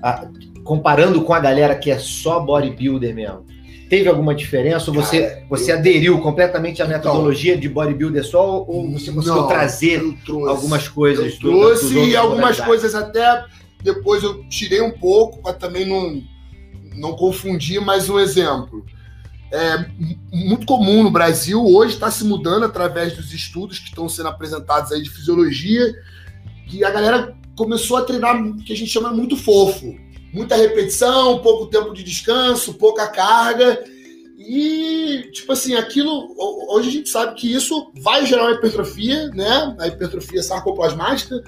[0.02, 0.28] A,
[0.63, 3.45] comparando com a galera que é só bodybuilder mesmo.
[3.89, 4.89] Teve alguma diferença?
[4.89, 5.78] Ou você, Cara, você eu...
[5.78, 10.02] aderiu completamente à metodologia então, de bodybuilder só ou você conseguiu não, trazer
[10.48, 11.34] algumas coisas?
[11.34, 13.45] Eu trouxe do, e algumas coisas até
[13.84, 16.21] depois eu tirei um pouco para também não,
[16.95, 18.84] não confundir, mas um exemplo.
[19.52, 19.86] É
[20.34, 24.91] muito comum no Brasil, hoje está se mudando através dos estudos que estão sendo apresentados
[24.91, 25.93] aí de fisiologia,
[26.67, 29.95] que a galera começou a treinar que a gente chama muito fofo
[30.36, 33.82] muita repetição, pouco tempo de descanso, pouca carga.
[34.38, 36.36] E, tipo assim, aquilo.
[36.69, 39.76] Hoje a gente sabe que isso vai gerar uma hipertrofia, né?
[39.80, 41.41] A hipertrofia sarcoplasmática,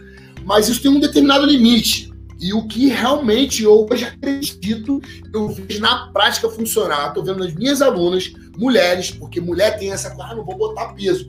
[0.46, 2.14] mas isso tem um determinado limite.
[2.40, 5.02] E o que realmente eu hoje acredito,
[5.34, 7.10] eu vejo na prática funcionar.
[7.10, 10.94] Estou vendo nas minhas alunas, mulheres, porque mulher tem essa coisa, ah, não vou botar
[10.94, 11.26] peso.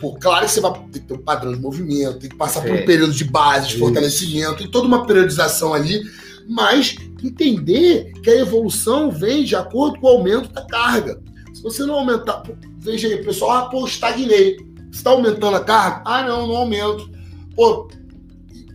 [0.00, 2.60] Pô, claro que você vai ter que ter um padrão de movimento, tem que passar
[2.60, 6.02] por um período de base, de fortalecimento, e toda uma periodização ali
[6.48, 11.20] mas entender que a evolução vem de acordo com o aumento da carga.
[11.52, 12.42] Se você não aumentar,
[12.78, 14.56] veja aí, pessoal, ah, pô, estagnei.
[14.90, 16.02] Você está aumentando a carga?
[16.06, 17.10] Ah, não, não aumento.
[17.54, 17.88] Pô,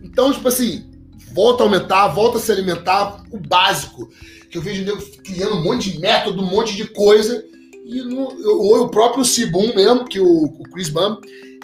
[0.02, 0.88] então, tipo assim,
[1.32, 4.08] volta a aumentar, volta a se alimentar, o básico.
[4.48, 7.44] Que eu vejo nego criando um monte de método, um monte de coisa.
[7.84, 8.28] E no,
[8.62, 11.16] ou o próprio Cibum mesmo, que o, o Chris Bum,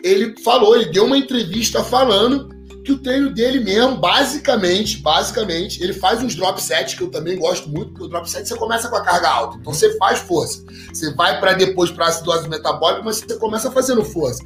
[0.03, 2.60] ele falou, ele deu uma entrevista falando
[2.91, 7.39] que o treino dele mesmo, basicamente, basicamente, ele faz uns drop sets que eu também
[7.39, 10.19] gosto muito, porque o drop set você começa com a carga alta, então você faz
[10.19, 10.65] força.
[10.93, 14.43] Você vai para depois para acidose metabólica, mas você começa fazendo força.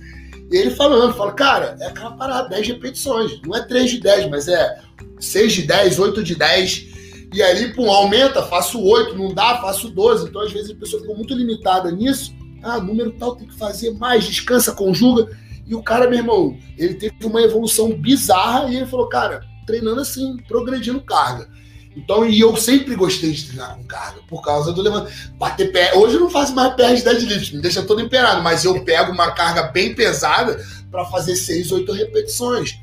[0.50, 3.40] E ele falando, fala, cara, é aquela parada, 10 repetições.
[3.42, 4.78] Não é 3 de 10, mas é
[5.18, 6.86] 6 de 10, 8 de 10.
[7.32, 10.28] E aí, pum, aumenta, faço 8, não dá, faço 12.
[10.28, 12.34] Então, às vezes, a pessoa ficou muito limitada nisso.
[12.62, 15.30] Ah, número tal tem que fazer mais, descansa, conjuga.
[15.66, 20.00] E o cara, meu irmão, ele teve uma evolução bizarra e ele falou, cara, treinando
[20.00, 21.48] assim, progredindo carga.
[21.96, 25.32] Então, e eu sempre gostei de treinar com carga, por causa do levantamento.
[25.38, 25.94] Bater pé.
[25.94, 29.12] Hoje eu não faço mais pé de deadlift, me deixa todo emperado, mas eu pego
[29.12, 32.74] uma carga bem pesada para fazer 6, 8 repetições.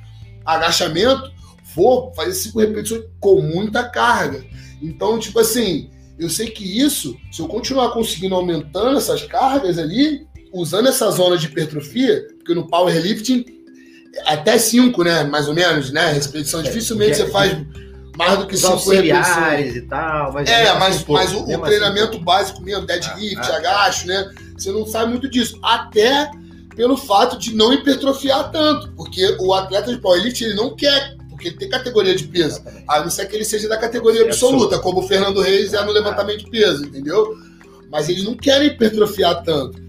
[0.46, 1.30] Agachamento,
[1.76, 4.44] vou fazer 5 repetições com muita carga.
[4.82, 10.26] Então, tipo assim, eu sei que isso, se eu continuar conseguindo aumentando essas cargas ali,
[10.52, 13.46] usando essa zona de hipertrofia, porque no powerlifting,
[14.26, 17.58] até 5, né, mais ou menos, né, repetição, dificilmente você faz
[18.18, 20.34] mais do que Os auxiliares e tal.
[20.34, 24.32] Mas é, mas, mas o, o treinamento assim, básico mesmo, deadlift, ah, ah, agacho, né?
[24.58, 25.58] Você não sabe muito disso.
[25.64, 26.30] Até
[26.76, 28.92] pelo fato de não hipertrofiar tanto.
[28.92, 32.62] Porque o atleta de powerlifting, ele não quer porque ele tem categoria de peso.
[32.88, 35.92] A não ser que ele seja da categoria absoluta, como o Fernando Reis é no
[35.92, 37.36] levantamento de peso, entendeu?
[37.90, 39.82] Mas eles não querem hipertrofiar tanto.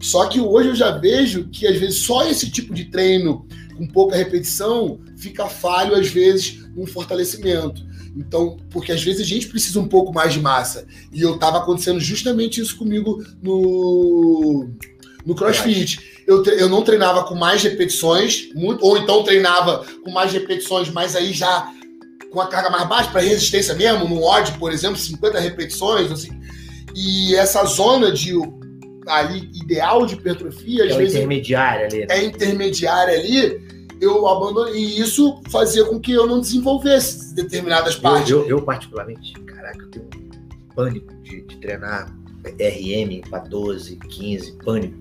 [0.00, 3.86] Só que hoje eu já vejo que às vezes só esse tipo de treino com
[3.86, 7.84] pouca repetição fica falho às vezes no fortalecimento.
[8.16, 10.86] Então, porque às vezes a gente precisa um pouco mais de massa.
[11.12, 14.70] E eu tava acontecendo justamente isso comigo no,
[15.24, 16.22] no CrossFit.
[16.26, 21.14] Eu, eu não treinava com mais repetições, muito, ou então treinava com mais repetições, mas
[21.14, 21.70] aí já
[22.30, 26.30] com a carga mais baixa, para resistência mesmo, no odd, por exemplo, 50 repetições, assim.
[26.94, 28.34] E essa zona de
[29.06, 31.14] ali ideal de hipertrofia, às é vezes.
[31.14, 32.00] intermediária ali.
[32.00, 32.06] Né?
[32.10, 33.60] É intermediária ali,
[34.00, 34.74] eu abandonei.
[34.74, 38.30] E isso fazia com que eu não desenvolvesse determinadas partes.
[38.30, 42.12] Eu, eu, eu particularmente, caraca, eu tenho um pânico de, de treinar
[42.44, 44.98] RM para 12, 15, pânico.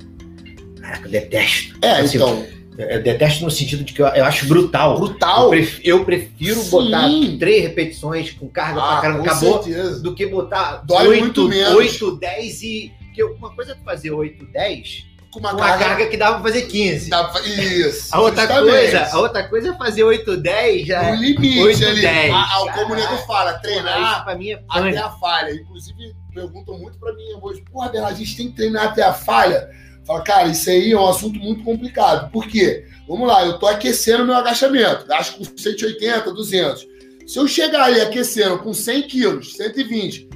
[0.79, 1.77] Caraca, eu detesto.
[1.81, 2.45] É, assim, então.
[2.77, 4.99] Eu detesto no sentido de que eu, eu acho brutal.
[4.99, 5.45] Brutal.
[5.45, 7.07] Eu prefiro, eu prefiro botar
[7.39, 10.01] três repetições com carga ah, pra caramba, acabou, certeza.
[10.01, 11.73] do que botar Dói 8, muito menos.
[11.73, 15.89] 8, 10 e porque uma coisa é fazer 8, 10 com uma, com carga, uma
[15.89, 17.09] carga, que dava pra fazer 15.
[17.09, 17.41] Dá pra...
[17.41, 18.15] Isso.
[18.15, 21.11] A outra, coisa, a outra coisa é fazer 8, 10 já.
[21.11, 22.01] O limite 8, ali.
[22.01, 22.33] 10.
[22.33, 25.53] A, a, como o nego fala, treinar pra mim é até a falha.
[25.53, 29.13] Inclusive, perguntam muito pra mim hoje, porra, Bela, a gente tem que treinar até a
[29.13, 29.69] falha.
[30.05, 32.31] Fala, cara, isso aí é um assunto muito complicado.
[32.31, 32.85] Por quê?
[33.07, 35.05] Vamos lá, eu tô aquecendo meu agachamento.
[35.05, 36.87] Gasto com 180, 200.
[37.27, 40.29] Se eu chegar ali aquecendo com 100 quilos, 120,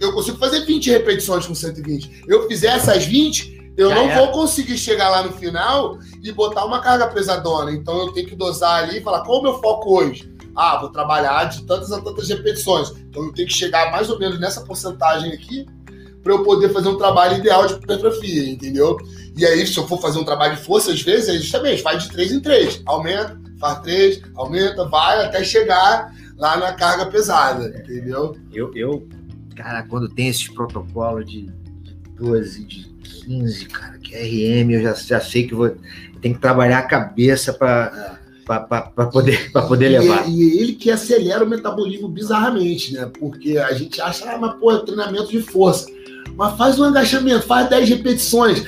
[0.00, 2.24] eu consigo fazer 20 repetições com 120.
[2.26, 4.18] Eu fizer essas 20, eu Já não é.
[4.18, 7.72] vou conseguir chegar lá no final e botar uma carga pesadona.
[7.72, 10.32] Então eu tenho que dosar ali e falar qual é o meu foco hoje.
[10.56, 12.90] Ah, vou trabalhar de tantas a tantas repetições.
[13.08, 15.66] Então eu tenho que chegar mais ou menos nessa porcentagem aqui
[16.22, 18.96] para eu poder fazer um trabalho ideal de hipertrofia, entendeu?
[19.36, 22.04] E aí, se eu for fazer um trabalho de força, às vezes, é justamente, faz
[22.04, 22.82] de 3 em 3.
[22.86, 28.34] Aumenta, faz 3, aumenta, vai até chegar lá na carga pesada, entendeu?
[28.52, 29.06] Eu, eu
[29.54, 31.50] cara, quando tem esses protocolos de,
[32.16, 32.84] 12, de
[33.24, 35.74] 15, cara, que é RM, eu já, já sei que vou
[36.20, 40.28] tem que trabalhar a cabeça para para poder, pra poder e, levar.
[40.28, 43.10] E ele que acelera o metabolismo bizarramente, né?
[43.18, 45.86] Porque a gente acha, ah, mas pô, é treinamento de força.
[46.36, 48.62] Mas faz um agachamento, faz 10 repetições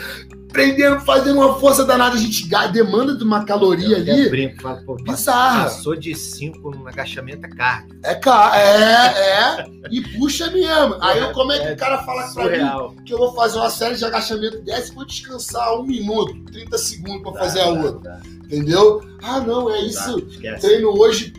[0.57, 4.31] prendendo, fazendo uma força danada, a gente demanda de uma caloria eu ali.
[4.31, 5.65] Brinco, falo, pô, bizarra.
[5.65, 7.93] Passou de 5 no agachamento é carne.
[8.03, 8.15] É,
[8.57, 10.97] é, é, e puxa mesmo.
[11.03, 12.89] Aí como é que é, o cara fala surreal.
[12.89, 15.83] pra mim que eu vou fazer uma série de agachamento dessa e vou descansar um
[15.83, 18.21] minuto, 30 segundos pra fazer a outra?
[18.45, 19.03] Entendeu?
[19.23, 20.23] Ah, não, é isso.
[20.61, 21.35] Treino hoje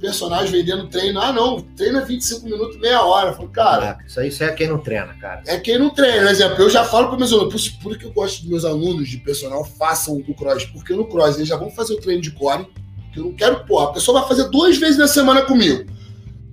[0.00, 1.20] personagem vendendo treino.
[1.20, 3.30] Ah, não, treina 25 minutos, meia hora.
[3.30, 3.98] Eu falo, cara.
[4.06, 5.42] isso aí isso é quem não treina, cara.
[5.46, 6.22] É quem não treina.
[6.22, 8.64] Por exemplo, eu já falo para meus alunos, por, por que eu gosto dos meus
[8.64, 10.64] alunos de personal façam o cross?
[10.64, 12.66] Porque no cross eles já vão fazer o treino de core.
[13.12, 15.84] Que eu não quero, pô, a pessoa vai fazer duas vezes na semana comigo.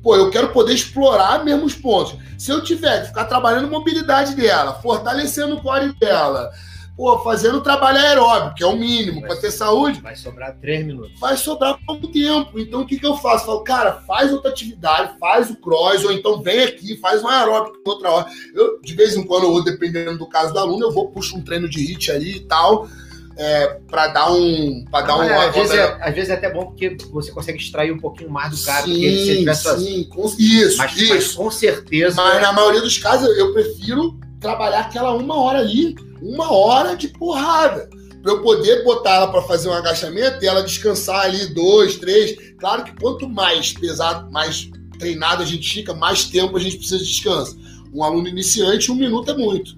[0.03, 2.15] Pô, eu quero poder explorar mesmo os pontos.
[2.37, 6.51] Se eu tiver que ficar trabalhando mobilidade dela, fortalecendo o core dela,
[6.95, 10.01] pô, fazendo trabalho aeróbico, que é o mínimo para ter saúde.
[10.01, 11.19] Vai sobrar três minutos.
[11.19, 12.59] Vai sobrar pouco tempo.
[12.59, 13.45] Então o que, que eu faço?
[13.45, 17.77] Falo, cara, faz outra atividade, faz o cross, ou então vem aqui, faz um aeróbico
[17.85, 18.27] outra hora.
[18.53, 21.43] Eu, de vez em quando, eu dependendo do caso do aluno, eu vou, puxo um
[21.43, 22.87] treino de hit ali e tal.
[23.37, 24.85] É, para dar um.
[24.91, 27.57] Pra dar ah, um às, vezes é, às vezes é até bom porque você consegue
[27.57, 30.97] extrair um pouquinho mais do cara sim, do que se tivesse sim, com, isso, mas,
[30.97, 31.13] isso.
[31.13, 32.21] Mas com certeza.
[32.21, 37.07] Mas na maioria dos casos eu prefiro trabalhar aquela uma hora ali uma hora de
[37.07, 37.89] porrada.
[38.21, 42.37] para eu poder botar ela para fazer um agachamento e ela descansar ali dois, três.
[42.59, 44.69] Claro que quanto mais pesado, mais
[44.99, 47.57] treinado a gente fica, mais tempo a gente precisa de descanso.
[47.91, 49.75] Um aluno iniciante, um minuto é muito.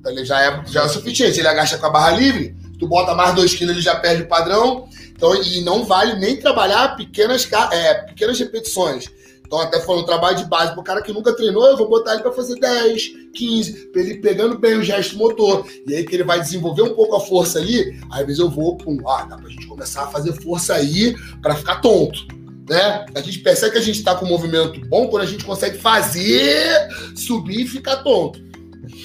[0.00, 1.38] Então, ele já é, já é suficiente.
[1.38, 4.28] Ele agacha com a barra livre, tu bota mais dois quilos, ele já perde o
[4.28, 4.88] padrão.
[5.10, 9.10] Então, e não vale nem trabalhar pequenas, é, pequenas repetições.
[9.52, 11.86] Então, até foi um trabalho de base para o cara que nunca treinou, eu vou
[11.86, 15.66] botar ele para fazer 10, 15, pra ele pegando bem o gesto motor.
[15.86, 18.78] E aí que ele vai desenvolver um pouco a força ali, às vezes eu vou,
[18.78, 22.26] pum, ah, dá pra gente começar a fazer força aí para ficar tonto.
[22.66, 23.04] Né?
[23.14, 25.76] A gente percebe que a gente está com um movimento bom quando a gente consegue
[25.76, 28.40] fazer, subir e ficar tonto.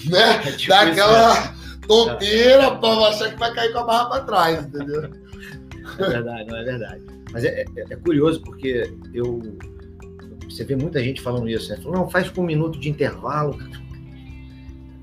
[0.06, 0.44] Né?
[0.46, 1.56] É tipo Dá aquela né?
[1.86, 5.12] tonteira para achar que vai cair com a barra para trás, entendeu?
[6.00, 7.02] É verdade, não é verdade.
[7.34, 9.42] Mas é, é, é curioso porque eu
[10.50, 11.78] você vê muita gente falando isso, né?
[11.78, 13.58] Falando, não, faz com um minuto de intervalo.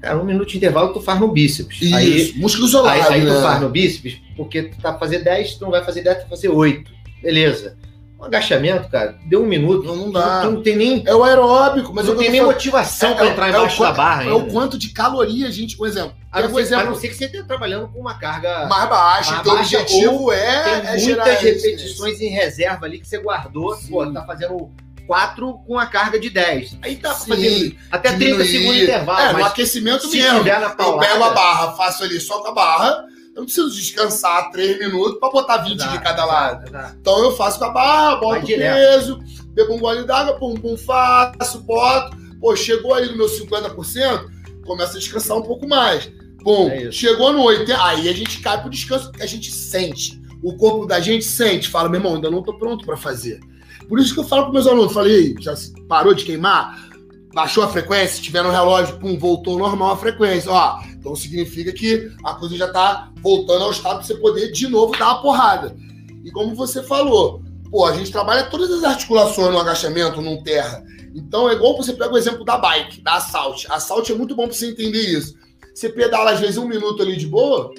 [0.00, 1.80] Cara, um minuto de intervalo tu faz no bíceps.
[1.80, 3.00] Isso, aí, músculo isolado.
[3.00, 3.34] Aí, aí né?
[3.34, 6.20] tu faz no bíceps, porque tu tá fazer 10, tu não vai fazer 10, tu
[6.20, 6.92] vai fazer 8.
[7.22, 7.76] Beleza.
[8.20, 9.86] Um agachamento, cara, deu um minuto.
[9.86, 10.42] Não, não dá.
[10.42, 11.02] Tu, não tem nem.
[11.06, 13.92] É o aeróbico, mas não tem nem motivação é, para entrar é, embaixo é da
[13.92, 14.22] barra.
[14.22, 14.36] É ainda.
[14.36, 16.14] o quanto de caloria a gente, por exemplo.
[16.30, 18.88] A não, ser, exemplo, a não ser que você esteja trabalhando com uma carga mais
[18.88, 19.30] baixa.
[19.30, 23.74] Mais então o objetivo é, tem é muitas repetições em reserva ali que você guardou.
[23.76, 23.90] Sim.
[23.90, 24.70] Pô, tá fazendo
[25.06, 26.78] 4 com a carga de 10.
[26.82, 28.36] Aí tá Sim, fazendo até diminuir.
[28.36, 29.20] 30 segundos de intervalo.
[29.20, 30.44] É, no aquecimento mesmo.
[30.44, 33.04] Paulada, eu pego a barra, faço ali só com a barra.
[33.34, 36.68] Eu não preciso descansar 3 minutos para botar 20 exato, de cada lado.
[36.68, 36.96] Exato.
[37.00, 40.76] Então eu faço com a barra, boto o peso, bebo um gole d'água, pum, pum,
[40.76, 42.16] faço, boto.
[42.40, 44.30] Pô, chegou ali no meu 50%,
[44.64, 46.08] começa a descansar um pouco mais.
[46.42, 50.22] Bom, é chegou no 80%, aí a gente cai pro descanso, que a gente sente.
[50.42, 53.40] O corpo da gente sente, fala, meu irmão, ainda não tô pronto para fazer.
[53.88, 55.54] Por isso que eu falo para meus alunos, falei, já
[55.88, 56.88] parou de queimar?
[57.34, 58.16] Baixou a frequência?
[58.16, 60.50] Se tiver no relógio, pum, voltou normal a frequência.
[60.50, 64.68] Ó, então significa que a coisa já tá voltando ao estado para você poder de
[64.68, 65.76] novo dar uma porrada.
[66.24, 70.82] E como você falou, pô, a gente trabalha todas as articulações no agachamento, num terra.
[71.14, 73.66] Então é igual você pega o exemplo da bike, da assault.
[73.70, 75.34] Assault é muito bom para você entender isso.
[75.74, 77.72] Você pedala às vezes um minuto ali de boa,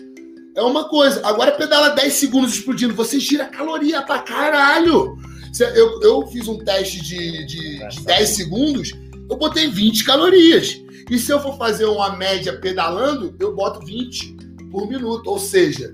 [0.55, 1.25] é uma coisa.
[1.25, 5.17] Agora pedala 10 segundos explodindo, você gira caloria pra caralho.
[5.59, 8.91] Eu, eu fiz um teste de, de, de 10 segundos,
[9.29, 10.81] eu botei 20 calorias.
[11.09, 14.35] E se eu for fazer uma média pedalando, eu boto 20
[14.71, 15.27] por minuto.
[15.29, 15.93] Ou seja,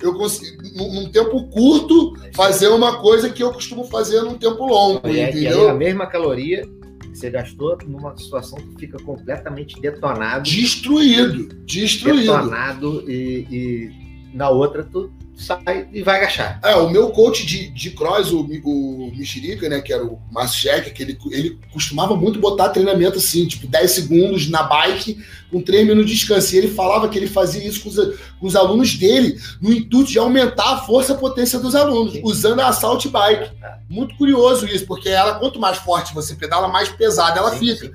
[0.00, 5.08] eu consigo, num tempo curto, fazer uma coisa que eu costumo fazer num tempo longo.
[5.08, 5.64] E, é, entendeu?
[5.64, 6.68] E a mesma caloria
[7.00, 10.42] que você gastou numa situação que fica completamente detonado.
[10.42, 11.54] Destruído.
[11.64, 12.20] Destruído.
[12.20, 13.90] Detonado e, e
[14.34, 16.60] na outra tu sai e vai agachar.
[16.62, 20.60] É, o meu coach de, de cross, o, o Mexerica, né, que era o Márcio
[20.60, 25.60] Cheque, que ele, ele costumava muito botar treinamento assim, tipo 10 segundos na bike, com
[25.60, 26.54] 3 minutos de descanso.
[26.54, 27.96] E ele falava que ele fazia isso com os,
[28.38, 32.12] com os alunos dele, no intuito de aumentar a força e a potência dos alunos,
[32.12, 32.22] Sim.
[32.24, 33.50] usando a Assault Bike.
[33.88, 37.74] Muito curioso isso, porque ela, quanto mais forte você pedala, mais pesada ela Sim.
[37.74, 37.92] fica.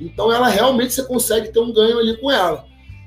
[0.00, 2.64] Então ela realmente você consegue ter um ganho ali com ela.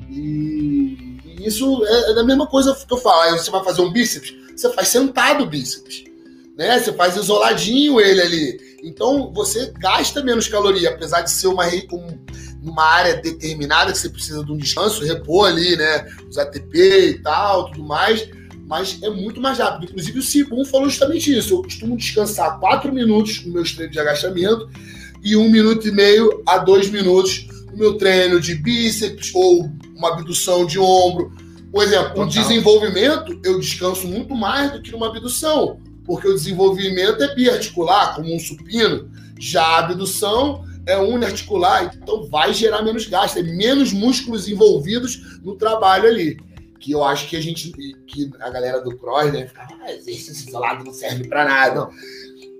[0.09, 3.37] E isso é, é a mesma coisa que eu falo.
[3.37, 6.03] Você vai fazer um bíceps, você faz sentado o bíceps.
[6.57, 6.79] Né?
[6.79, 8.59] Você faz isoladinho ele ali.
[8.83, 12.19] Então você gasta menos caloria, apesar de ser uma, um,
[12.61, 16.05] uma área determinada que você precisa de um descanso, repor ali, né?
[16.29, 18.27] Os ATP e tal, tudo mais.
[18.65, 19.89] Mas é muito mais rápido.
[19.89, 21.55] Inclusive o Cibum falou justamente isso.
[21.55, 24.69] Eu costumo descansar 4 minutos no meu treino de agachamento
[25.23, 29.71] e um minuto e meio a dois minutos no meu treino de bíceps ou
[30.03, 31.31] uma abdução de ombro.
[31.71, 37.23] Por exemplo, o desenvolvimento eu descanso muito mais do que numa abdução, porque o desenvolvimento
[37.23, 39.09] é biarticular, como um supino.
[39.39, 45.55] Já a abdução é uniarticular, então vai gerar menos gasto, é menos músculos envolvidos no
[45.55, 46.37] trabalho ali.
[46.79, 47.71] Que eu acho que a gente,
[48.05, 51.75] que a galera do cross, né, fica, ah, exercício isolado não serve para nada.
[51.75, 51.89] Não.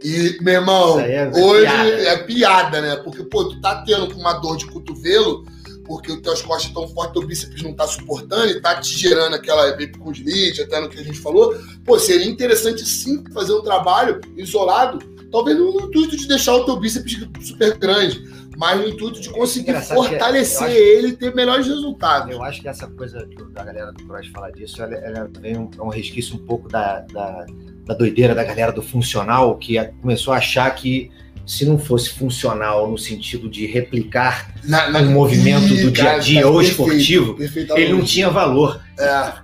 [0.01, 1.89] E, meu irmão, é hoje piada.
[1.89, 2.95] é piada, né?
[2.97, 5.45] Porque, pô, tu tá tendo uma dor de cotovelo,
[5.85, 9.35] porque os teus costas estão fortes, teu bíceps não está suportando e está te gerando
[9.35, 11.55] aquela epicondilite, até no que a gente falou,
[11.85, 14.99] pô, seria interessante sim fazer um trabalho isolado,
[15.31, 18.23] talvez no intuito de deixar o teu bíceps super grande,
[18.55, 22.31] mas no intuito de conseguir fortalecer ele e ter melhores resultados.
[22.31, 25.57] Eu acho que essa coisa que a galera do Cross fala disso, ela, ela vem
[25.57, 27.45] um, um resquício um pouco da, da,
[27.85, 31.11] da doideira da galera do funcional, que começou a achar que
[31.45, 36.17] se não fosse funcional no sentido de replicar na, na, o movimento do dia a
[36.17, 37.37] dia ou esportivo,
[37.75, 38.81] ele não tinha valor.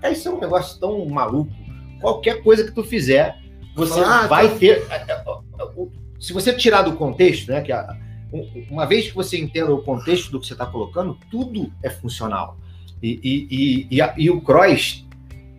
[0.02, 0.12] É.
[0.12, 1.52] Isso é um negócio tão maluco.
[2.00, 3.38] Qualquer coisa que tu fizer,
[3.76, 4.56] você ah, vai tá...
[4.56, 4.88] ter.
[4.90, 5.24] É, é,
[6.20, 7.62] se você tirar do contexto, né?
[7.62, 7.96] Que a,
[8.70, 12.58] uma vez que você entenda o contexto do que você está colocando, tudo é funcional.
[13.02, 15.06] E, e, e, e, a, e o cross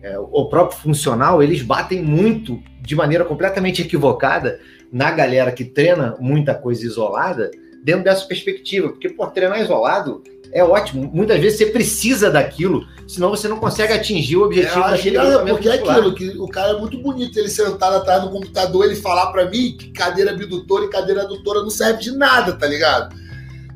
[0.01, 4.59] é, o próprio funcional, eles batem muito de maneira completamente equivocada
[4.91, 7.51] na galera que treina muita coisa isolada
[7.83, 11.09] dentro dessa perspectiva, porque por treinar isolado é ótimo.
[11.13, 15.37] Muitas vezes você precisa daquilo, senão você não consegue atingir o objetivo é, daquele é,
[15.45, 18.95] Porque é aquilo, que o cara é muito bonito, ele sentado atrás do computador, ele
[18.95, 23.15] falar para mim que cadeira abdutora e cadeira adutora não serve de nada, tá ligado?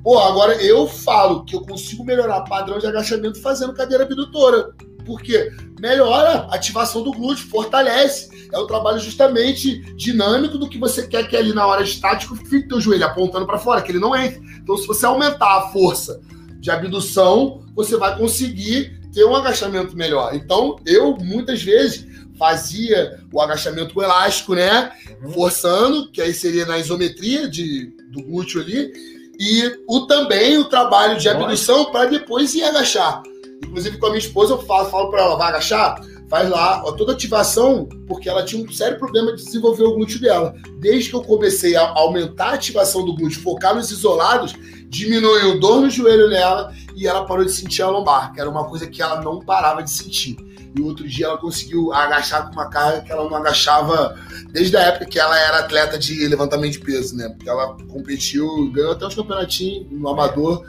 [0.03, 4.69] Pô, agora eu falo que eu consigo melhorar padrão de agachamento fazendo cadeira abdutora.
[5.05, 8.29] Porque melhora a ativação do glúteo, fortalece.
[8.51, 12.67] É um trabalho justamente dinâmico do que você quer que ali na hora estático fique
[12.67, 14.39] teu joelho apontando para fora, que ele não entre.
[14.61, 16.19] Então, se você aumentar a força
[16.59, 20.35] de abdução, você vai conseguir ter um agachamento melhor.
[20.35, 22.05] Então, eu muitas vezes
[22.37, 24.91] fazia o agachamento com elástico, né?
[25.23, 25.31] Uhum.
[25.31, 28.91] Forçando, que aí seria na isometria de, do glúteo ali,
[29.39, 33.21] e o também o trabalho de abdução para depois ir agachar.
[33.63, 36.01] Inclusive com a minha esposa eu falo, falo para ela, vai agachar?
[36.27, 40.19] Faz lá ó, toda ativação, porque ela tinha um sério problema de desenvolver o glúteo
[40.19, 40.55] dela.
[40.79, 44.55] Desde que eu comecei a aumentar a ativação do glúteo, focar nos isolados,
[44.89, 48.65] diminuiu dor no joelho dela e ela parou de sentir a lombar, que era uma
[48.65, 50.37] coisa que ela não parava de sentir.
[50.77, 54.17] E outro dia ela conseguiu agachar com uma carga que ela não agachava
[54.51, 57.29] desde a época que ela era atleta de levantamento de peso, né?
[57.29, 60.65] Porque ela competiu, ganhou até uns campeonatinhos no amador,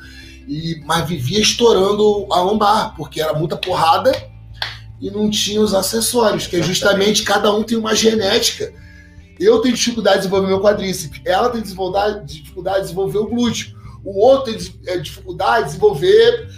[0.46, 4.12] e, mas vivia estourando a lombar, porque era muita porrada
[5.00, 8.72] e não tinha os acessórios, que é justamente cada um tem uma genética.
[9.38, 13.76] Eu tenho dificuldade de desenvolver meu quadríceps, ela tem dificuldade, dificuldade de desenvolver o glúteo
[14.06, 16.48] o outro tem é, dificuldade de desenvolver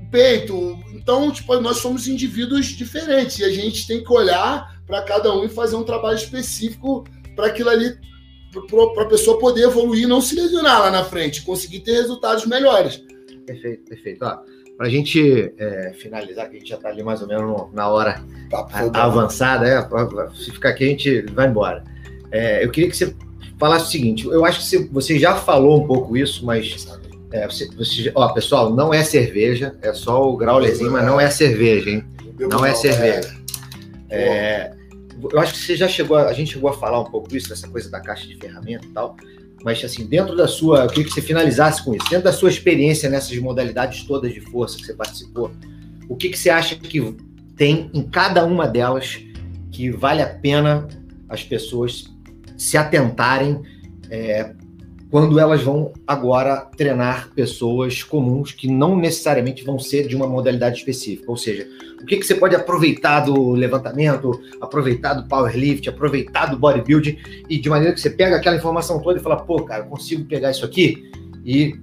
[0.00, 0.78] o peito.
[0.92, 5.44] Então, tipo, nós somos indivíduos diferentes e a gente tem que olhar para cada um
[5.44, 7.04] e fazer um trabalho específico
[7.34, 7.98] para aquilo ali,
[8.94, 13.02] para a pessoa poder evoluir, não se lesionar lá na frente, conseguir ter resultados melhores.
[13.46, 14.18] Perfeito, perfeito.
[14.18, 17.88] Para a gente é, finalizar, que a gente já está ali mais ou menos na
[17.88, 18.20] hora
[18.50, 19.88] tá, avançada, é,
[20.34, 21.84] se ficar aqui a gente vai embora.
[22.32, 23.14] É, eu queria que você
[23.58, 26.86] falasse o seguinte: eu acho que você já falou um pouco isso, mas.
[27.30, 31.28] É, você, você, ó, pessoal, não é cerveja, é só o graulezinho, mas não é
[31.30, 32.04] cerveja, hein?
[32.38, 33.34] Não é cerveja.
[34.08, 34.72] É,
[35.32, 37.48] eu acho que você já chegou, a, a gente chegou a falar um pouco isso,
[37.48, 39.16] dessa coisa da caixa de ferramenta e tal,
[39.64, 42.50] mas assim, dentro da sua, eu queria que você finalizasse com isso, dentro da sua
[42.50, 45.50] experiência nessas modalidades todas de força que você participou,
[46.06, 47.16] o que, que você acha que
[47.56, 49.22] tem em cada uma delas
[49.72, 50.86] que vale a pena
[51.28, 52.04] as pessoas
[52.58, 53.62] se atentarem
[54.10, 54.54] é,
[55.14, 60.78] quando elas vão agora treinar pessoas comuns que não necessariamente vão ser de uma modalidade
[60.78, 61.30] específica.
[61.30, 61.68] Ou seja,
[62.02, 67.16] o que, que você pode aproveitar do levantamento, aproveitar do powerlift, aproveitar do bodybuilding,
[67.48, 70.24] e de maneira que você pega aquela informação toda e fala, pô, cara, eu consigo
[70.24, 71.08] pegar isso aqui
[71.44, 71.76] e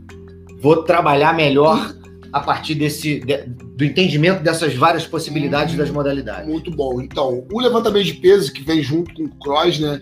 [0.60, 1.96] vou trabalhar melhor
[2.34, 6.50] a partir desse de, do entendimento dessas várias possibilidades hum, das modalidades.
[6.50, 7.00] Muito bom.
[7.00, 10.02] Então, o levantamento de peso que vem junto com o cross, né?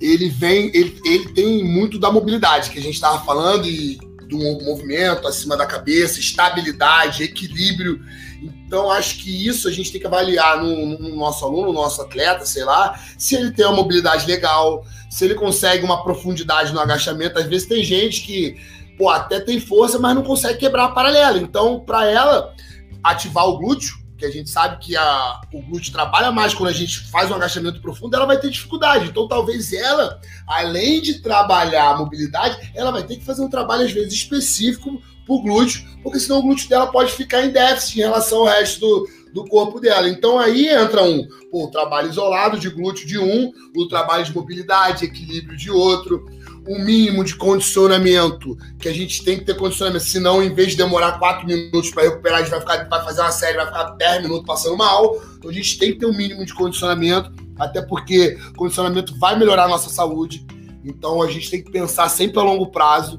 [0.00, 4.38] Ele vem, ele, ele tem muito da mobilidade que a gente estava falando e do
[4.64, 8.00] movimento acima da cabeça, estabilidade, equilíbrio.
[8.42, 12.00] Então, acho que isso a gente tem que avaliar no, no, nosso aluno, no nosso
[12.00, 16.80] atleta, sei lá, se ele tem uma mobilidade legal, se ele consegue uma profundidade no
[16.80, 17.38] agachamento.
[17.38, 18.56] Às vezes tem gente que,
[18.96, 21.38] pô, até tem força, mas não consegue quebrar a paralela.
[21.38, 22.54] Então, para ela
[23.02, 26.74] ativar o glúteo, que a gente sabe que a, o glúteo trabalha mais quando a
[26.74, 29.08] gente faz um agachamento profundo, ela vai ter dificuldade.
[29.08, 33.84] Então, talvez ela, além de trabalhar a mobilidade, ela vai ter que fazer um trabalho,
[33.84, 37.98] às vezes, específico para o glúteo, porque senão o glúteo dela pode ficar em déficit
[37.98, 40.08] em relação ao resto do, do corpo dela.
[40.08, 44.34] Então aí entra um pô, o trabalho isolado de glúteo de um, o trabalho de
[44.34, 46.24] mobilidade, equilíbrio de outro
[46.70, 50.76] o mínimo de condicionamento que a gente tem que ter condicionamento, senão em vez de
[50.76, 53.90] demorar 4 minutos para recuperar, a gente vai, ficar, vai fazer uma série, vai ficar
[53.96, 55.20] 10 minutos passando mal.
[55.36, 59.64] Então a gente tem que ter um mínimo de condicionamento, até porque condicionamento vai melhorar
[59.64, 60.46] a nossa saúde.
[60.84, 63.18] Então a gente tem que pensar sempre a longo prazo.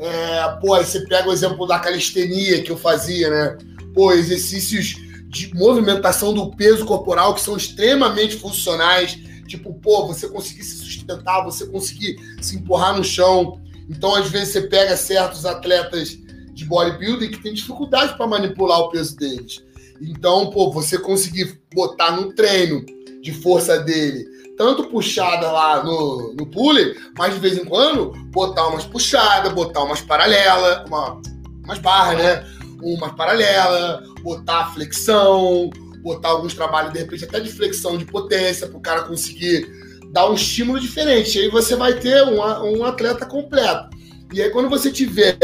[0.00, 3.58] É, pô, aí você pega o exemplo da calistenia que eu fazia, né?
[3.94, 4.96] Pô, exercícios
[5.28, 9.16] de movimentação do peso corporal que são extremamente funcionais.
[9.48, 13.60] Tipo, pô, você conseguir se sustentar, você conseguir se empurrar no chão.
[13.88, 16.16] Então, às vezes, você pega certos atletas
[16.52, 19.64] de bodybuilding que tem dificuldade para manipular o peso deles.
[20.00, 22.84] Então, pô, você conseguir botar no treino
[23.22, 24.24] de força dele,
[24.56, 29.82] tanto puxada lá no, no pulley, mas de vez em quando botar umas puxadas, botar
[29.82, 31.20] umas paralelas, uma,
[31.64, 32.46] umas barras, né?
[32.82, 35.70] Umas paralelas, botar flexão,
[36.02, 39.66] botar alguns trabalhos, de repente, até de flexão de potência, para o cara conseguir
[40.12, 41.38] dar um estímulo diferente.
[41.38, 43.96] Aí você vai ter um, um atleta completo.
[44.32, 45.38] E aí, quando você tiver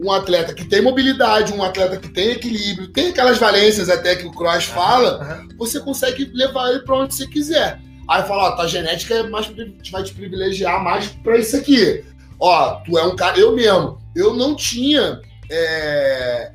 [0.00, 4.26] um atleta que tem mobilidade, um atleta que tem equilíbrio, tem aquelas valências até que
[4.26, 5.56] o Cross fala, uhum.
[5.56, 7.80] você consegue levar ele para onde você quiser.
[8.08, 9.50] Aí fala, ó, tua genética é mais,
[9.90, 12.04] vai te privilegiar mais para isso aqui.
[12.38, 15.20] Ó, tu é um cara, eu mesmo, eu não tinha
[15.50, 16.52] é,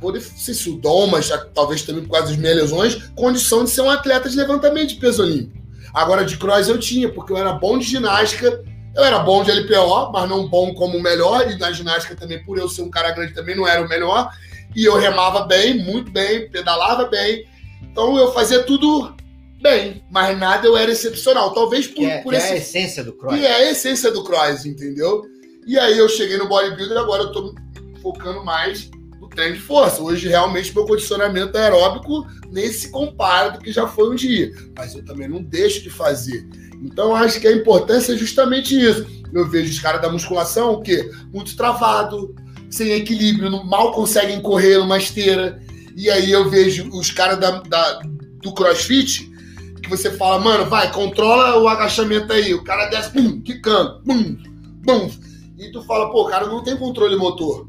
[0.00, 3.70] poder ser se o dom, mas talvez também por causa das minhas lesões, condição de
[3.70, 5.58] ser um atleta de levantamento de peso olímpico.
[5.92, 8.62] Agora de cross eu tinha, porque eu era bom de ginástica,
[8.94, 12.42] eu era bom de LPO, mas não bom como o melhor, e na ginástica também,
[12.44, 14.30] por eu ser um cara grande, também não era o melhor.
[14.74, 17.44] E eu remava bem, muito bem, pedalava bem.
[17.82, 19.14] Então eu fazia tudo
[19.60, 21.52] bem, mas nada eu era excepcional.
[21.52, 22.48] Talvez por, que é, por que esse.
[22.48, 23.38] É a essência do cross.
[23.38, 25.22] E é a essência do cross, entendeu?
[25.66, 27.54] E aí eu cheguei no bodybuilder, agora eu tô
[28.02, 28.90] focando mais
[29.38, 30.02] treino de força.
[30.02, 34.50] Hoje, realmente, meu condicionamento aeróbico nem se compara do que já foi um dia.
[34.76, 36.48] Mas eu também não deixo de fazer.
[36.82, 39.06] Então, acho que a importância é justamente isso.
[39.32, 41.08] Eu vejo os caras da musculação, o quê?
[41.32, 42.34] Muito travado,
[42.68, 45.62] sem equilíbrio, mal conseguem correr numa esteira.
[45.96, 48.00] E aí eu vejo os caras da, da,
[48.42, 49.30] do crossfit,
[49.80, 52.54] que você fala, mano, vai, controla o agachamento aí.
[52.54, 54.36] O cara desce, pum, quicando, pum,
[54.84, 55.10] pum.
[55.58, 57.68] E tu fala, pô, o cara não tem controle motor.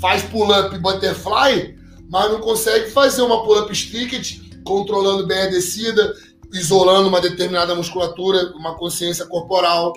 [0.00, 1.76] Faz pull-up butterfly,
[2.10, 6.14] mas não consegue fazer uma pull-up sticket controlando bem a descida,
[6.52, 9.92] isolando uma determinada musculatura, uma consciência corporal.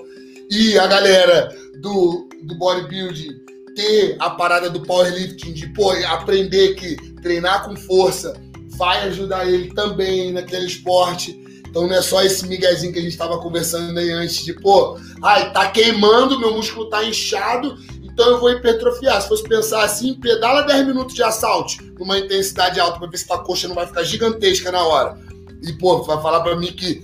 [0.50, 1.50] E a galera
[1.82, 8.34] do, do bodybuilding ter a parada do powerlifting, de pô, aprender que treinar com força
[8.76, 11.40] vai ajudar ele também naquele esporte.
[11.70, 14.98] Então não é só esse miguezinho que a gente estava conversando aí antes, de pô,
[15.22, 17.78] ai, tá queimando, meu músculo tá inchado,
[18.18, 19.22] então eu vou hipertrofiar.
[19.22, 23.28] Se fosse pensar assim, pedala 10 minutos de assalto numa intensidade alta para ver se
[23.28, 25.16] tua coxa não vai ficar gigantesca na hora.
[25.62, 27.00] E, pô, vai falar para mim que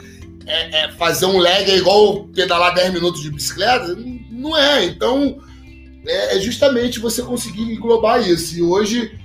[0.48, 3.96] é, é fazer um leg é igual pedalar 10 minutos de bicicleta?
[4.32, 4.86] Não é.
[4.86, 5.38] Então,
[6.04, 8.58] é, é justamente você conseguir englobar isso.
[8.58, 9.16] E hoje,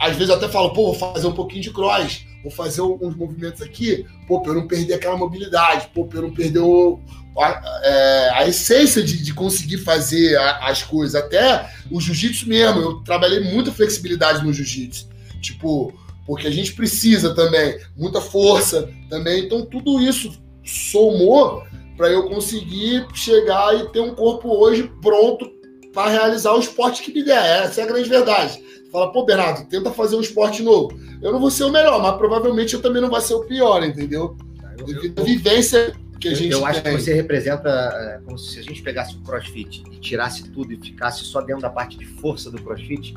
[0.00, 3.14] às vezes eu até falo, pô, vou fazer um pouquinho de cross vou fazer uns
[3.14, 6.98] movimentos aqui, pô, pra eu não perder aquela mobilidade, pô, pra eu não perder o,
[7.38, 11.14] a, é, a essência de, de, conseguir fazer a, as coisas.
[11.14, 15.08] Até o jiu-jitsu mesmo, eu trabalhei muita flexibilidade no jiu-jitsu.
[15.40, 15.92] Tipo,
[16.26, 19.44] porque a gente precisa também, muita força também.
[19.44, 20.32] Então, tudo isso
[20.64, 21.64] somou
[21.96, 25.50] para eu conseguir chegar e ter um corpo hoje pronto
[25.92, 27.64] para realizar o esporte que me der.
[27.64, 28.62] Essa é a grande verdade.
[28.90, 30.98] Fala, pô, Bernardo, tenta fazer um esporte novo.
[31.22, 33.82] Eu não vou ser o melhor, mas provavelmente eu também não vou ser o pior,
[33.84, 34.36] entendeu?
[34.84, 38.58] Devido à vivência que a gente Eu, eu acho que você representa é, como se
[38.58, 42.04] a gente pegasse o crossfit e tirasse tudo e ficasse só dentro da parte de
[42.04, 43.14] força do crossfit.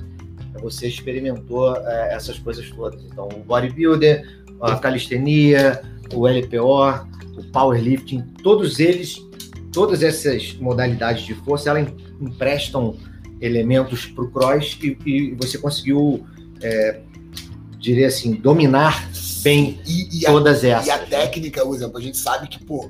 [0.62, 3.04] Você experimentou é, essas coisas todas.
[3.04, 5.82] Então, o bodybuilder, a calistenia,
[6.14, 7.08] o LPO,
[7.38, 9.18] o powerlifting, todos eles,
[9.72, 12.96] todas essas modalidades de força, elas emprestam
[13.44, 16.26] elementos para o cross e, e, você conseguiu,
[16.62, 17.02] é,
[17.78, 19.10] diria assim, dominar
[19.44, 20.88] bem e, e todas a, essas.
[20.88, 22.90] E a técnica, por exemplo, a gente sabe que, pô,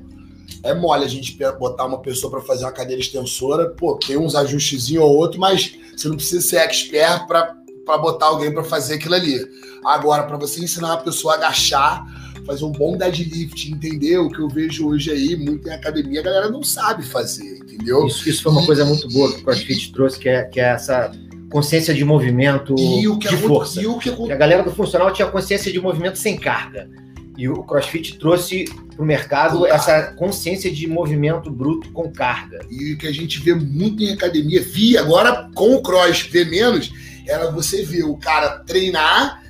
[0.62, 4.36] é mole a gente botar uma pessoa para fazer uma cadeira extensora, pô, tem uns
[4.36, 9.16] ajustezinhos ou outro, mas você não precisa ser expert para botar alguém para fazer aquilo
[9.16, 9.44] ali.
[9.84, 12.06] Agora, para você ensinar a pessoa a agachar,
[12.46, 16.24] fazer um bom deadlift, entender o que eu vejo hoje aí, muito em academia, a
[16.24, 18.06] galera não sabe fazer entendeu?
[18.08, 20.70] Isso, isso foi uma coisa muito boa que o CrossFit trouxe, que é, que é
[20.70, 21.12] essa
[21.50, 23.82] consciência de movimento de é força.
[23.82, 24.34] E o que, é...
[24.34, 26.90] a galera do funcional tinha consciência de movimento sem carga.
[27.38, 28.66] E o CrossFit trouxe
[28.96, 32.60] para o mercado essa consciência de movimento bruto com carga.
[32.70, 36.46] E o que a gente vê muito em academia, via agora com o cross, vê
[36.46, 36.92] menos,
[37.28, 39.42] era você ver o cara treinar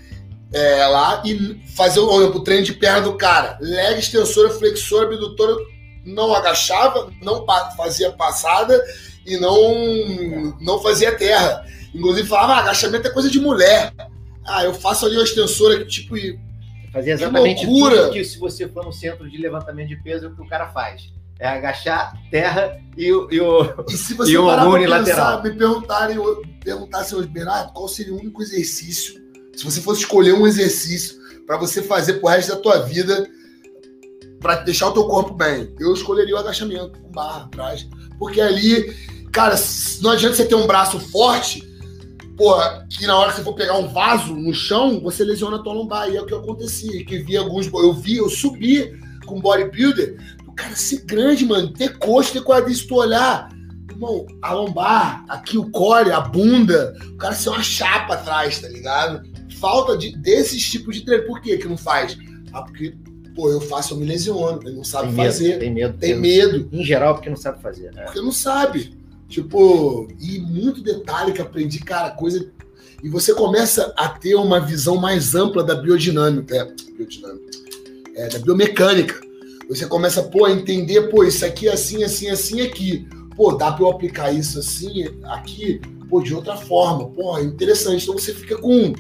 [0.54, 3.58] é, lá e fazer o, o treino de perna do cara.
[3.60, 5.56] Leg, extensora, flexora, abdutora,
[6.06, 7.46] não agachava, não
[7.76, 8.82] fazia passada
[9.26, 11.66] e não, não fazia terra.
[11.94, 13.94] Inclusive falava, ah, agachamento é coisa de mulher.
[14.46, 16.40] Ah, eu faço ali uma extensora, tipo, e.
[16.92, 20.36] Fazia exatamente tudo que se você for no centro de levantamento de peso, é o
[20.36, 21.12] que o cara faz.
[21.40, 25.42] É agachar, terra e, o, e o, e se você e o unilateral.
[25.42, 26.18] Pensar, me perguntarem,
[26.64, 29.20] perguntasse hoje, Bernardo, qual seria o único exercício,
[29.56, 33.28] se você fosse escolher um exercício para você fazer pro resto da tua vida,
[34.44, 37.88] para deixar o teu corpo bem, eu escolheria o agachamento com barra atrás.
[38.20, 38.94] Porque ali,
[39.32, 39.56] cara,
[40.02, 41.64] não adianta você ter um braço forte,
[42.38, 45.64] porra, que na hora que você for pegar um vaso no chão, você lesiona a
[45.64, 46.10] tua lombar.
[46.10, 47.06] E é o que acontecia.
[47.06, 47.68] Que vi alguns.
[47.68, 52.88] Eu vi, eu subi com bodybuilder, o cara ser grande, mano, ter coxa, ter quadríceps,
[52.88, 53.50] tu olhar.
[53.90, 58.68] Irmão, a lombar, aqui o core, a bunda, o cara ser uma chapa atrás, tá
[58.68, 59.22] ligado?
[59.62, 61.26] Falta de, desses tipos de treino.
[61.26, 62.18] Por que que não faz?
[62.52, 62.94] Ah, porque
[63.36, 65.48] pô, eu faço, eu me lesiono, ele não sabe tem fazer.
[65.48, 65.98] Medo, tem medo.
[65.98, 66.70] Tem medo.
[66.72, 67.92] Em geral, porque não sabe fazer.
[67.92, 68.04] Né?
[68.04, 68.96] Porque não sabe.
[69.28, 72.52] Tipo, e muito detalhe que aprendi, cara, coisa.
[73.04, 77.54] E você começa a ter uma visão mais ampla da biodinâmica, é, biodinâmica
[78.16, 79.20] é, da biomecânica.
[79.68, 83.08] Você começa, pô, a entender, pô, isso aqui é assim, assim, assim aqui.
[83.36, 87.10] Pô, dá para eu aplicar isso assim, aqui, pô, de outra forma.
[87.10, 88.04] Pô, é interessante.
[88.04, 88.94] Então você fica com,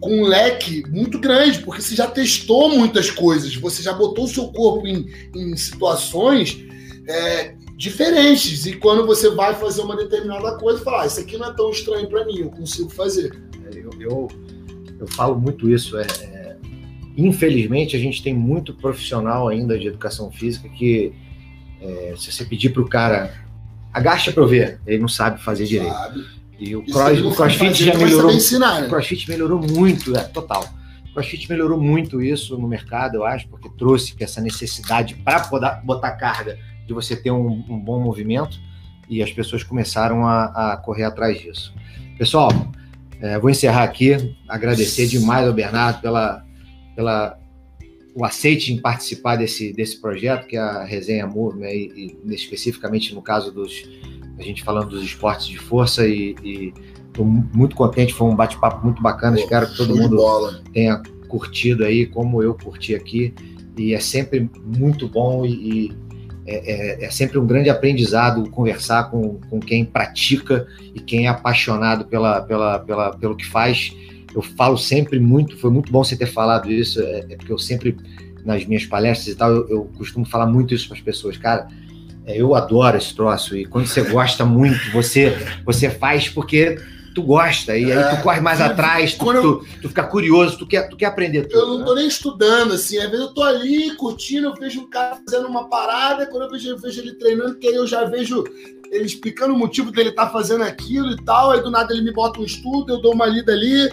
[0.00, 4.28] com um leque muito grande, porque você já testou muitas coisas, você já botou o
[4.28, 6.58] seu corpo em, em situações
[7.08, 8.66] é, diferentes.
[8.66, 11.70] E quando você vai fazer uma determinada coisa, fala, ah, isso aqui não é tão
[11.70, 13.34] estranho para mim, eu consigo fazer.
[13.64, 14.28] É, eu, eu,
[15.00, 15.98] eu falo muito isso.
[15.98, 16.56] É, é,
[17.16, 21.12] infelizmente, a gente tem muito profissional ainda de educação física que,
[21.80, 23.34] é, se você pedir para o cara,
[23.92, 25.92] agacha para eu ver, ele não sabe fazer direito.
[25.92, 26.36] Sabe.
[26.58, 28.30] E o, cross, o CrossFit já melhorou.
[28.30, 28.86] Ensinar, né?
[28.86, 30.64] O CrossFit melhorou muito, é, total.
[31.10, 35.48] O CrossFit melhorou muito isso no mercado, eu acho, porque trouxe essa necessidade para
[35.84, 38.58] botar carga de você ter um, um bom movimento
[39.08, 41.74] e as pessoas começaram a, a correr atrás disso.
[42.18, 42.50] Pessoal,
[43.20, 46.44] é, vou encerrar aqui, agradecer demais ao Bernardo pela,
[46.94, 47.38] pela
[48.14, 52.34] o aceite em participar desse, desse projeto, que é a Resenha Move, né, e, e,
[52.34, 53.86] especificamente no caso dos,
[54.38, 56.72] a gente falando dos esportes de força e
[57.06, 61.84] estou muito contente, foi um bate-papo muito bacana, Pô, espero que todo mundo tenha curtido
[61.84, 63.34] aí, como eu curti aqui,
[63.76, 65.92] e é sempre muito bom e, e
[66.46, 71.28] é, é, é, sempre um grande aprendizado conversar com, com quem pratica e quem é
[71.28, 73.94] apaixonado pela, pela, pela, pelo que faz.
[74.34, 77.58] Eu falo sempre muito, foi muito bom você ter falado isso, é, é porque eu
[77.58, 77.96] sempre,
[78.44, 81.36] nas minhas palestras e tal, eu, eu costumo falar muito isso para as pessoas.
[81.36, 81.66] Cara,
[82.26, 86.78] eu adoro esse troço, e quando você gosta muito, você, você faz porque
[87.14, 88.22] tu gosta, e aí tu é.
[88.22, 91.58] corre mais atrás, tu, eu, tu, tu, fica curioso, tu quer, tu quer aprender tudo.
[91.58, 92.00] Eu não tô né?
[92.00, 95.66] nem estudando, assim, às vezes eu tô ali curtindo, eu vejo um cara fazendo uma
[95.68, 98.44] parada, quando eu vejo, eu vejo ele treinando, que aí eu já vejo
[98.90, 102.02] ele explicando o motivo dele estar tá fazendo aquilo e tal, aí do nada ele
[102.02, 103.90] me bota um estudo, eu dou uma lida ali,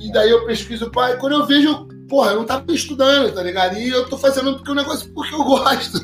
[0.00, 3.76] e daí eu pesquiso, pai, quando eu vejo, porra, eu não tava estudando, tá ligado?
[3.76, 5.98] E eu tô fazendo porque o negócio porque eu gosto.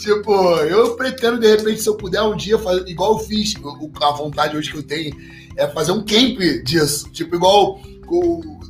[0.00, 3.54] Tipo, eu pretendo, de repente, se eu puder um dia fazer, igual eu fiz,
[4.02, 5.14] a vontade hoje que eu tenho
[5.56, 7.10] é fazer um camp disso.
[7.12, 7.80] Tipo, igual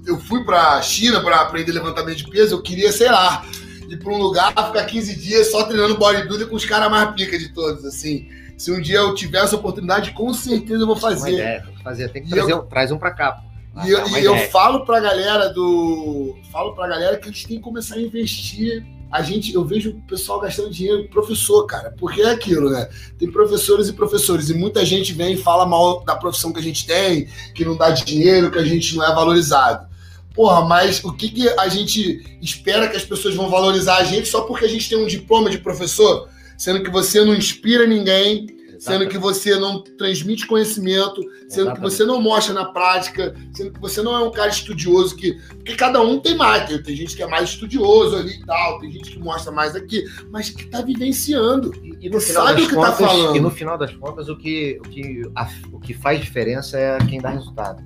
[0.06, 3.44] eu fui pra China para aprender levantamento de peso, eu queria, sei lá,
[3.88, 7.38] ir pra um lugar, ficar 15 dias só treinando bodybuilder com os caras mais pica
[7.38, 8.28] de todos, assim.
[8.58, 11.20] Se um dia eu tiver essa oportunidade, com certeza eu vou fazer.
[11.20, 12.08] Uma ideia, fazer.
[12.10, 13.42] Tem que trazer, eu, traz um pra cá.
[13.74, 16.36] Ah, e, eu, e eu falo pra galera do.
[16.52, 19.90] Falo pra galera que a gente tem que começar a investir a gente, eu vejo
[19.90, 22.88] o pessoal gastando dinheiro professor, cara, porque é aquilo, né?
[23.18, 26.62] Tem professores e professores, e muita gente vem e fala mal da profissão que a
[26.62, 29.88] gente tem, que não dá dinheiro, que a gente não é valorizado.
[30.32, 34.28] Porra, mas o que, que a gente espera que as pessoas vão valorizar a gente
[34.28, 36.28] só porque a gente tem um diploma de professor?
[36.56, 38.46] Sendo que você não inspira ninguém,
[38.80, 41.74] sendo que você não transmite conhecimento, sendo Exatamente.
[41.74, 45.34] que você não mostra na prática, sendo que você não é um cara estudioso que.
[45.48, 46.66] Porque cada um tem mais.
[46.82, 50.02] Tem, gente que é mais estudioso ali e tal, tem gente que mostra mais aqui,
[50.30, 51.74] mas que está vivenciando.
[51.82, 53.36] E, e no final sabe o que está falando.
[53.36, 56.96] E no final das contas, o que, o, que, a, o que faz diferença é
[57.06, 57.84] quem dá resultado.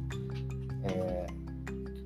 [0.84, 1.26] É,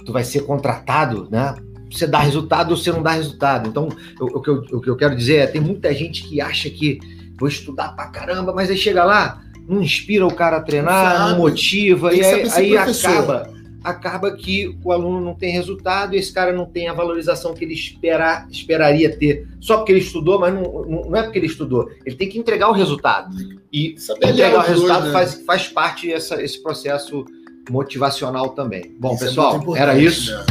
[0.07, 1.55] tu vai ser contratado, né?
[1.91, 3.69] Você dá resultado ou você não dá resultado.
[3.69, 6.71] Então, o, que eu, o que eu quero dizer é: tem muita gente que acha
[6.71, 6.99] que
[7.39, 11.31] vou estudar pra caramba, mas aí chega lá, não inspira o cara a treinar, não,
[11.31, 13.51] não motiva, e aí, aí acaba,
[13.85, 17.65] acaba que o aluno não tem resultado e esse cara não tem a valorização que
[17.65, 21.91] ele espera, esperaria ter, só porque ele estudou, mas não, não, é porque ele estudou,
[22.05, 23.35] ele tem que entregar o resultado.
[23.73, 25.13] E Saber entregar o resultado né?
[25.13, 27.25] faz, faz parte essa, esse processo
[27.71, 28.97] motivacional também.
[28.99, 30.33] Bom, isso é pessoal, é era isso.
[30.33, 30.47] Né?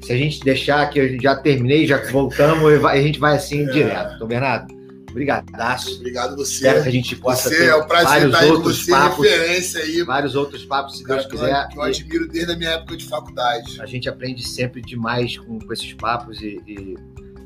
[0.00, 3.72] Se a gente deixar que eu já terminei, já voltamos, a gente vai assim é.
[3.72, 4.14] direto.
[4.14, 4.72] Então, Bernardo,
[5.14, 5.94] Obrigadaço.
[5.94, 6.54] Obrigado você.
[6.54, 9.80] Espero que a gente possa você, ter é um prazer vários outros você, papos, referência
[9.80, 10.02] aí.
[10.02, 11.68] Vários outros papos, se Deus quiser.
[11.68, 13.80] Que eu, admiro desde a minha época de faculdade.
[13.80, 16.96] A gente aprende sempre demais com, com esses papos e, e,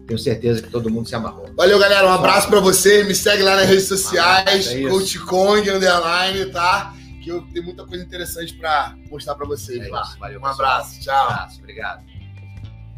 [0.06, 1.52] tenho certeza que todo mundo se amarrou.
[1.54, 2.06] Valeu, galera.
[2.06, 3.04] Um abraço para você.
[3.04, 6.94] Me segue lá nas redes sociais, um é Coach Kong, underline, tá?
[7.22, 10.00] Que eu tenho muita coisa interessante para mostrar para vocês é lá.
[10.04, 10.70] Isso, valeu, um pessoal.
[10.70, 11.00] abraço.
[11.00, 11.14] Tchau.
[11.14, 11.58] Um abraço.
[11.58, 12.06] Obrigado.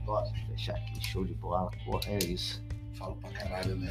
[0.06, 1.04] Posso fechar aqui.
[1.08, 1.72] Show de bola.
[1.84, 2.69] Porra, é isso
[3.00, 3.88] falo pra caralho, né?